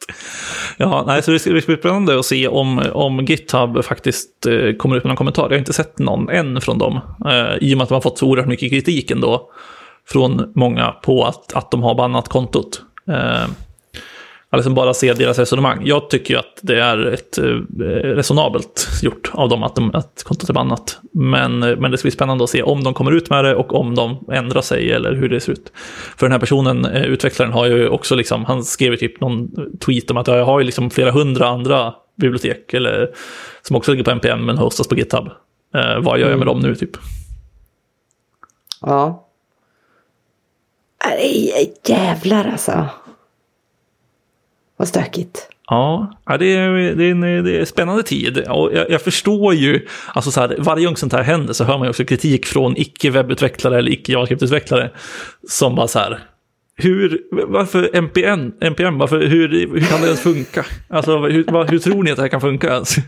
Ja, 0.76 1.04
nej, 1.06 1.22
så 1.22 1.30
det 1.30 1.38
ska 1.38 1.50
det 1.50 1.62
ska 1.62 1.72
bli 1.72 1.80
spännande 1.80 2.18
att 2.18 2.26
se 2.26 2.48
om, 2.48 2.82
om 2.92 3.24
GitHub 3.24 3.84
faktiskt 3.84 4.46
eh, 4.46 4.72
kommer 4.72 4.96
ut 4.96 5.04
med 5.04 5.08
någon 5.08 5.16
kommentar. 5.16 5.42
Jag 5.42 5.50
har 5.50 5.58
inte 5.58 5.72
sett 5.72 5.98
någon 5.98 6.28
än 6.28 6.60
från 6.60 6.78
dem. 6.78 7.00
Eh, 7.26 7.56
I 7.60 7.74
och 7.74 7.78
med 7.78 7.82
att 7.82 7.88
de 7.88 7.94
har 7.94 8.00
fått 8.00 8.18
så 8.18 8.26
oerhört 8.26 8.48
mycket 8.48 8.70
kritik 8.70 9.10
ändå 9.10 9.50
från 10.08 10.52
många 10.54 10.90
på 10.90 11.24
att, 11.24 11.52
att 11.52 11.70
de 11.70 11.82
har 11.82 11.94
bannat 11.94 12.28
kontot. 12.28 12.82
Eh, 14.52 14.56
alltså 14.56 14.70
bara 14.70 14.94
se 14.94 15.12
deras 15.12 15.38
resonemang. 15.38 15.80
Jag 15.84 16.10
tycker 16.10 16.34
ju 16.34 16.40
att 16.40 16.58
det 16.62 16.80
är 16.80 17.06
ett 17.06 17.38
eh, 17.38 17.44
resonabelt 18.02 18.88
gjort 19.02 19.30
av 19.32 19.48
dem 19.48 19.62
att, 19.62 19.74
de, 19.74 19.94
att 19.94 20.22
kontot 20.24 20.48
är 20.48 20.54
bannat. 20.54 20.98
Men, 21.12 21.62
eh, 21.62 21.76
men 21.76 21.90
det 21.90 21.98
ska 21.98 22.06
bli 22.06 22.10
spännande 22.10 22.44
att 22.44 22.50
se 22.50 22.62
om 22.62 22.84
de 22.84 22.94
kommer 22.94 23.12
ut 23.12 23.30
med 23.30 23.44
det 23.44 23.54
och 23.54 23.74
om 23.74 23.94
de 23.94 24.24
ändrar 24.32 24.60
sig 24.60 24.92
eller 24.92 25.12
hur 25.12 25.28
det 25.28 25.40
ser 25.40 25.52
ut. 25.52 25.72
För 26.16 26.26
den 26.26 26.32
här 26.32 26.38
personen, 26.38 26.84
eh, 26.84 27.02
utvecklaren, 27.02 27.52
har 27.52 27.66
ju 27.66 27.88
också 27.88 28.14
liksom, 28.14 28.44
han 28.44 28.64
skrev 28.64 28.92
ju 28.92 28.96
typ 28.96 29.20
någon 29.20 29.50
tweet 29.78 30.10
om 30.10 30.16
att 30.16 30.26
jag 30.26 30.44
har 30.44 30.58
ju 30.58 30.64
liksom 30.64 30.90
flera 30.90 31.10
hundra 31.10 31.48
andra 31.48 31.94
bibliotek 32.16 32.74
eller, 32.74 33.10
som 33.62 33.76
också 33.76 33.90
ligger 33.90 34.04
på 34.04 34.10
NPM 34.10 34.46
men 34.46 34.58
hostas 34.58 34.88
på 34.88 34.96
GitHub. 34.96 35.26
Eh, 35.74 36.00
vad 36.00 36.18
gör 36.18 36.30
jag 36.30 36.38
med 36.38 36.46
dem 36.46 36.60
nu 36.60 36.74
typ? 36.74 36.90
ja. 38.80 39.22
Nej, 41.04 41.74
jävlar 41.86 42.48
alltså. 42.52 42.88
Vad 44.76 44.88
stökigt. 44.88 45.48
Ja, 45.68 46.10
det 46.38 46.56
är, 46.56 46.70
det 46.94 47.04
är, 47.04 47.10
en, 47.10 47.20
det 47.20 47.56
är 47.56 47.60
en 47.60 47.66
spännande 47.66 48.02
tid. 48.02 48.38
Och 48.48 48.70
jag, 48.74 48.90
jag 48.90 49.02
förstår 49.02 49.54
ju, 49.54 49.86
alltså 50.14 50.30
så 50.30 50.40
här, 50.40 50.56
varje 50.58 50.86
gång 50.86 50.96
sånt 50.96 51.12
här 51.12 51.22
händer 51.22 51.52
så 51.52 51.64
hör 51.64 51.78
man 51.78 51.86
ju 51.86 51.90
också 51.90 52.04
kritik 52.04 52.46
från 52.46 52.76
icke-webbutvecklare 52.76 53.78
eller 53.78 53.90
icke-JavaScript-utvecklare 53.90 54.90
som 55.48 55.74
bara 55.74 55.88
så 55.88 55.98
här, 55.98 56.18
hur, 56.76 57.22
varför 57.30 57.90
NPM, 57.96 58.52
MPM, 58.60 58.98
varför, 58.98 59.20
hur, 59.20 59.48
hur 59.48 59.80
kan 59.80 60.00
det 60.00 60.06
ens 60.06 60.20
funka? 60.20 60.64
Alltså, 60.88 61.18
hur, 61.18 61.44
vad, 61.48 61.70
hur 61.70 61.78
tror 61.78 62.02
ni 62.02 62.10
att 62.10 62.16
det 62.16 62.22
här 62.22 62.28
kan 62.28 62.40
funka 62.40 62.68
ens? 62.68 62.98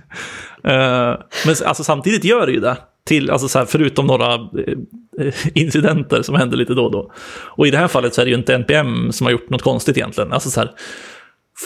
Eh, 0.65 1.17
men 1.47 1.55
alltså, 1.67 1.85
samtidigt 1.85 2.25
gör 2.25 2.47
det 2.47 2.53
ju 2.53 2.61
det. 2.61 2.77
Till, 3.07 3.31
alltså 3.31 3.49
så 3.49 3.59
här, 3.59 3.67
förutom 3.67 4.07
några 4.07 4.35
eh, 4.35 5.35
incidenter 5.55 6.23
som 6.23 6.35
händer 6.35 6.57
lite 6.57 6.75
då 6.75 6.85
och 6.85 6.93
då. 6.93 7.13
Och 7.29 7.67
i 7.67 7.71
det 7.71 7.79
här 7.79 7.89
fallet 7.89 8.15
så 8.15 8.21
är 8.21 8.25
det 8.25 8.31
ju 8.31 8.37
inte 8.37 8.55
NPM 8.55 9.13
som 9.13 9.25
har 9.25 9.33
gjort 9.33 9.51
något 9.51 9.63
konstigt 9.63 9.97
egentligen. 9.97 10.33
Alltså 10.33 10.51
så 10.51 10.61
här, 10.61 10.71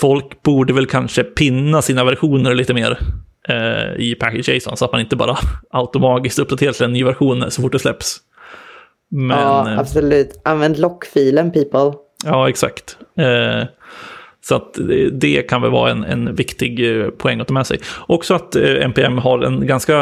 folk 0.00 0.42
borde 0.42 0.72
väl 0.72 0.86
kanske 0.86 1.24
pinna 1.24 1.82
sina 1.82 2.04
versioner 2.04 2.54
lite 2.54 2.74
mer 2.74 2.98
eh, 3.48 4.00
i 4.00 4.14
package.json 4.20 4.76
så 4.76 4.84
att 4.84 4.92
man 4.92 5.00
inte 5.00 5.16
bara 5.16 5.36
automatiskt 5.70 6.38
uppdaterar 6.38 6.72
till 6.72 6.84
en 6.84 6.92
ny 6.92 7.04
version 7.04 7.50
så 7.50 7.62
fort 7.62 7.72
det 7.72 7.78
släpps. 7.78 8.16
Men, 9.10 9.38
ja, 9.38 9.70
eh, 9.70 9.78
absolut. 9.78 10.40
Använd 10.44 10.78
lockfilen 10.78 11.52
people. 11.52 11.92
Ja, 12.24 12.48
exakt. 12.48 12.96
Eh, 13.18 13.66
så 14.44 14.54
att 14.54 14.78
det, 15.12 15.42
kan 15.42 15.62
väl 15.62 15.70
vara 15.70 15.90
en, 15.90 16.04
en 16.04 16.34
viktig 16.34 17.00
eh, 17.00 17.10
poäng 17.10 17.40
att 17.40 17.48
ta 17.48 17.54
med 17.54 17.66
sig. 17.66 17.80
Också 18.06 18.34
att 18.34 18.56
eh, 18.56 18.84
NPM 18.84 19.18
har 19.18 19.42
en 19.42 19.66
ganska 19.66 19.96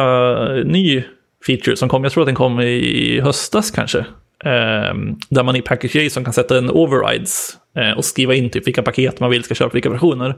ny 0.64 1.04
feature 1.46 1.76
som 1.76 1.88
kom, 1.88 2.02
jag 2.04 2.12
tror 2.12 2.22
att 2.22 2.28
den 2.28 2.34
kom 2.34 2.60
i 2.60 3.20
höstas 3.20 3.70
kanske. 3.70 4.06
Eh, 4.44 4.94
där 5.28 5.42
man 5.42 5.56
i 5.56 5.62
package.json 5.62 6.24
kan 6.24 6.32
sätta 6.32 6.58
en 6.58 6.70
overrides 6.70 7.56
eh, 7.76 7.98
och 7.98 8.04
skriva 8.04 8.34
in 8.34 8.50
typ 8.50 8.66
vilka 8.66 8.82
paket 8.82 9.20
man 9.20 9.30
vill 9.30 9.44
ska 9.44 9.54
köra 9.54 9.68
på 9.68 9.74
vilka 9.74 9.90
versioner. 9.90 10.36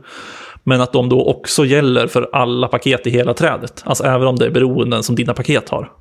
Men 0.65 0.81
att 0.81 0.93
de 0.93 1.09
då 1.09 1.25
också 1.25 1.65
gäller 1.65 2.07
för 2.07 2.31
alla 2.33 2.69
paket 2.69 3.07
i 3.07 3.11
hela 3.11 3.35
trädet. 3.35 3.83
Alltså 3.85 4.05
även 4.05 4.27
om 4.27 4.37
det 4.37 4.47
är 4.47 4.51
beroenden 4.51 5.03
som 5.03 5.15
dina 5.15 5.35
paket 5.35 5.69
har. 5.69 5.93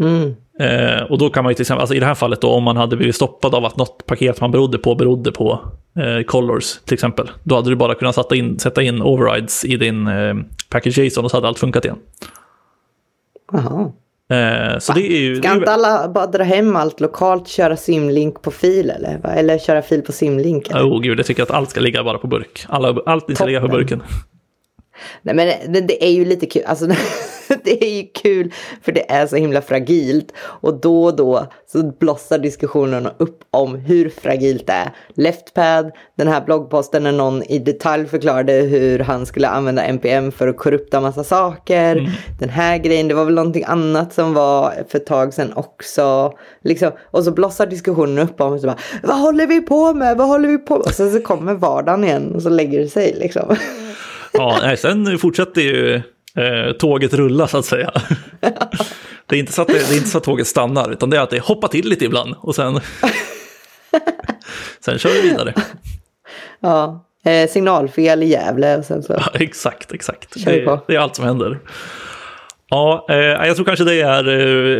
Mm. 0.00 0.34
Eh, 0.60 1.02
och 1.02 1.18
då 1.18 1.30
kan 1.30 1.44
man 1.44 1.50
ju 1.50 1.54
till 1.54 1.62
exempel, 1.62 1.80
alltså 1.80 1.94
i 1.94 2.00
det 2.00 2.06
här 2.06 2.14
fallet 2.14 2.40
då, 2.40 2.50
om 2.50 2.62
man 2.62 2.76
hade 2.76 2.96
blivit 2.96 3.16
stoppad 3.16 3.54
av 3.54 3.64
att 3.64 3.76
något 3.76 4.06
paket 4.06 4.40
man 4.40 4.50
berodde 4.50 4.78
på 4.78 4.94
berodde 4.94 5.32
på 5.32 5.60
eh, 5.96 6.24
colors 6.24 6.78
till 6.84 6.94
exempel. 6.94 7.30
Då 7.42 7.54
hade 7.54 7.70
du 7.70 7.76
bara 7.76 7.94
kunnat 7.94 8.14
sätta 8.14 8.36
in, 8.36 8.58
sätta 8.58 8.82
in 8.82 9.02
overrides 9.02 9.64
i 9.64 9.76
din 9.76 10.06
eh, 10.06 10.34
package.json 10.70 11.24
och 11.24 11.30
så 11.30 11.36
hade 11.36 11.48
allt 11.48 11.58
funkat 11.58 11.84
igen. 11.84 11.98
Jaha. 13.52 13.92
Eh, 14.30 14.78
så 14.78 14.92
det 14.92 15.12
är 15.12 15.20
ju... 15.20 15.34
det 15.34 15.40
Ska 15.40 15.48
är, 15.48 15.56
inte 15.56 15.72
alla 15.72 16.08
bara 16.08 16.26
dra 16.26 16.44
hem 16.44 16.76
allt 16.76 17.00
lokalt, 17.00 17.48
köra 17.48 17.76
simlink 17.76 18.42
på 18.42 18.50
fil 18.50 18.90
eller? 18.90 19.18
va? 19.18 19.30
Eller 19.30 19.58
köra 19.58 19.82
fil 19.82 20.02
på 20.02 20.12
simlink? 20.12 20.70
eller? 20.70 20.80
oh, 20.80 21.00
gud, 21.00 21.18
jag 21.18 21.26
tycker 21.26 21.42
att 21.42 21.50
allt 21.50 21.70
ska 21.70 21.80
ligga 21.80 22.04
bara 22.04 22.18
på 22.18 22.26
burk. 22.26 22.66
Alla, 22.68 23.02
allt 23.06 23.34
ska 23.34 23.44
ligga 23.44 23.60
på 23.60 23.66
Toppen. 23.66 23.80
burken. 23.80 24.02
Nej 25.22 25.34
men 25.34 25.72
det, 25.72 25.80
det 25.80 26.04
är 26.04 26.10
ju 26.10 26.24
lite 26.24 26.46
kul, 26.46 26.62
alltså 26.66 26.86
det 27.64 27.84
är 27.84 27.96
ju 27.96 28.06
kul 28.14 28.52
för 28.82 28.92
det 28.92 29.10
är 29.10 29.26
så 29.26 29.36
himla 29.36 29.62
fragilt 29.62 30.32
och 30.38 30.80
då 30.80 31.04
och 31.04 31.16
då 31.16 31.46
så 31.72 31.82
blossar 31.82 32.38
diskussionerna 32.38 33.12
upp 33.18 33.40
om 33.50 33.74
hur 33.74 34.08
fragilt 34.08 34.66
det 34.66 34.72
är. 34.72 34.90
Leftpad, 35.14 35.90
den 36.16 36.28
här 36.28 36.44
bloggposten 36.44 37.02
när 37.02 37.12
någon 37.12 37.42
i 37.42 37.58
detalj 37.58 38.06
förklarade 38.06 38.52
hur 38.52 38.98
han 38.98 39.26
skulle 39.26 39.48
använda 39.48 39.82
NPM 39.82 40.32
för 40.32 40.48
att 40.48 40.56
korrupta 40.56 41.00
massa 41.00 41.24
saker. 41.24 42.12
Den 42.40 42.48
här 42.48 42.78
grejen, 42.78 43.08
det 43.08 43.14
var 43.14 43.24
väl 43.24 43.34
någonting 43.34 43.64
annat 43.66 44.12
som 44.12 44.34
var 44.34 44.72
för 44.88 44.98
ett 44.98 45.06
tag 45.06 45.34
sedan 45.34 45.52
också. 45.56 46.32
Liksom, 46.62 46.90
och 47.10 47.24
så 47.24 47.30
blossar 47.30 47.66
diskussionen 47.66 48.18
upp 48.18 48.40
om 48.40 48.58
så 48.58 48.66
bara, 48.66 48.78
vad 49.02 49.20
håller 49.20 49.46
vi 49.46 49.60
på 49.60 49.94
med, 49.94 50.16
vad 50.16 50.28
håller 50.28 50.48
vi 50.48 50.58
på 50.58 50.74
med? 50.74 50.86
Och 50.86 50.94
sen 50.94 51.12
så 51.12 51.20
kommer 51.20 51.54
vardagen 51.54 52.04
igen 52.04 52.34
och 52.34 52.42
så 52.42 52.48
lägger 52.48 52.78
det 52.80 52.88
sig 52.88 53.16
liksom. 53.18 53.56
Ja, 54.32 54.76
sen 54.76 55.18
fortsätter 55.18 55.60
ju 55.60 56.02
eh, 56.36 56.72
tåget 56.72 57.14
rulla 57.14 57.46
så 57.46 57.58
att 57.58 57.64
säga. 57.64 57.92
Det 59.28 59.36
är, 59.36 59.40
inte 59.40 59.52
så 59.52 59.62
att 59.62 59.68
det, 59.68 59.88
det 59.88 59.94
är 59.94 59.96
inte 59.96 60.08
så 60.08 60.18
att 60.18 60.24
tåget 60.24 60.46
stannar, 60.46 60.92
utan 60.92 61.10
det 61.10 61.16
är 61.16 61.20
att 61.20 61.30
det 61.30 61.42
hoppar 61.42 61.68
till 61.68 61.88
lite 61.88 62.04
ibland 62.04 62.34
och 62.40 62.54
sen, 62.54 62.80
sen 64.80 64.98
kör 64.98 65.10
vi 65.10 65.20
vidare. 65.20 65.54
Ja, 66.60 67.06
eh, 67.24 67.48
signalfel 67.48 68.22
i 68.22 68.26
Gävle 68.26 68.76
och 68.76 68.84
sen 68.84 69.02
så. 69.02 69.12
Ja, 69.12 69.30
exakt, 69.34 69.92
exakt. 69.92 70.44
Det, 70.44 70.80
det 70.86 70.94
är 70.94 70.98
allt 70.98 71.16
som 71.16 71.24
händer. 71.24 71.58
Ja, 72.70 73.06
eh, 73.08 73.16
jag 73.16 73.56
tror 73.56 73.66
kanske 73.66 73.84
det 73.84 74.00
är 74.00 74.28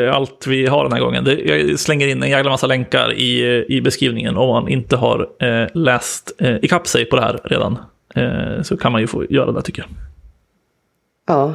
eh, 0.04 0.14
allt 0.14 0.46
vi 0.46 0.66
har 0.66 0.82
den 0.82 0.92
här 0.92 1.00
gången. 1.00 1.24
Det, 1.24 1.34
jag 1.34 1.78
slänger 1.78 2.06
in 2.06 2.22
en 2.22 2.30
jävla 2.30 2.50
massa 2.50 2.66
länkar 2.66 3.12
i, 3.12 3.64
i 3.68 3.80
beskrivningen 3.80 4.36
om 4.36 4.48
man 4.48 4.68
inte 4.68 4.96
har 4.96 5.28
eh, 5.40 5.68
läst 5.74 6.32
eh, 6.38 6.56
ikapp 6.62 6.86
sig 6.86 7.04
på 7.04 7.16
det 7.16 7.22
här 7.22 7.40
redan. 7.44 7.78
Eh, 8.14 8.62
så 8.62 8.76
kan 8.76 8.92
man 8.92 9.00
ju 9.00 9.06
få 9.06 9.24
göra 9.24 9.52
det 9.52 9.62
tycker 9.62 9.82
jag. 9.82 9.90
Ja, 11.26 11.54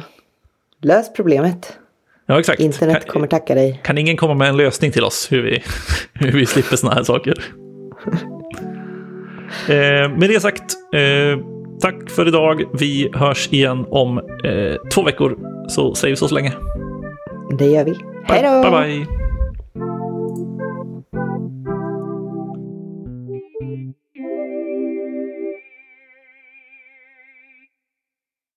lös 0.82 1.12
problemet. 1.12 1.78
Ja, 2.26 2.40
exakt. 2.40 2.60
Internet 2.60 3.04
kan, 3.04 3.12
kommer 3.12 3.26
tacka 3.26 3.54
dig. 3.54 3.80
kan 3.84 3.98
ingen 3.98 4.16
komma 4.16 4.34
med 4.34 4.48
en 4.48 4.56
lösning 4.56 4.92
till 4.92 5.04
oss 5.04 5.32
hur 5.32 5.42
vi, 5.42 5.62
hur 6.12 6.32
vi 6.32 6.46
slipper 6.46 6.76
sådana 6.76 6.96
här 6.96 7.02
saker? 7.04 7.34
eh, 9.68 10.08
med 10.18 10.28
det 10.28 10.40
sagt, 10.40 10.74
eh, 10.94 11.38
tack 11.80 12.10
för 12.10 12.28
idag. 12.28 12.64
Vi 12.72 13.10
hörs 13.14 13.48
igen 13.52 13.86
om 13.88 14.18
eh, 14.18 14.88
två 14.94 15.02
veckor. 15.02 15.38
Så 15.68 15.94
säger 15.94 16.12
vi 16.12 16.16
så 16.16 16.28
så 16.28 16.34
länge. 16.34 16.52
Det 17.58 17.66
gör 17.66 17.84
vi. 17.84 17.98
Hej 18.24 18.42
då! 18.42 18.70
Bye 18.70 19.04
bye! 19.04 19.21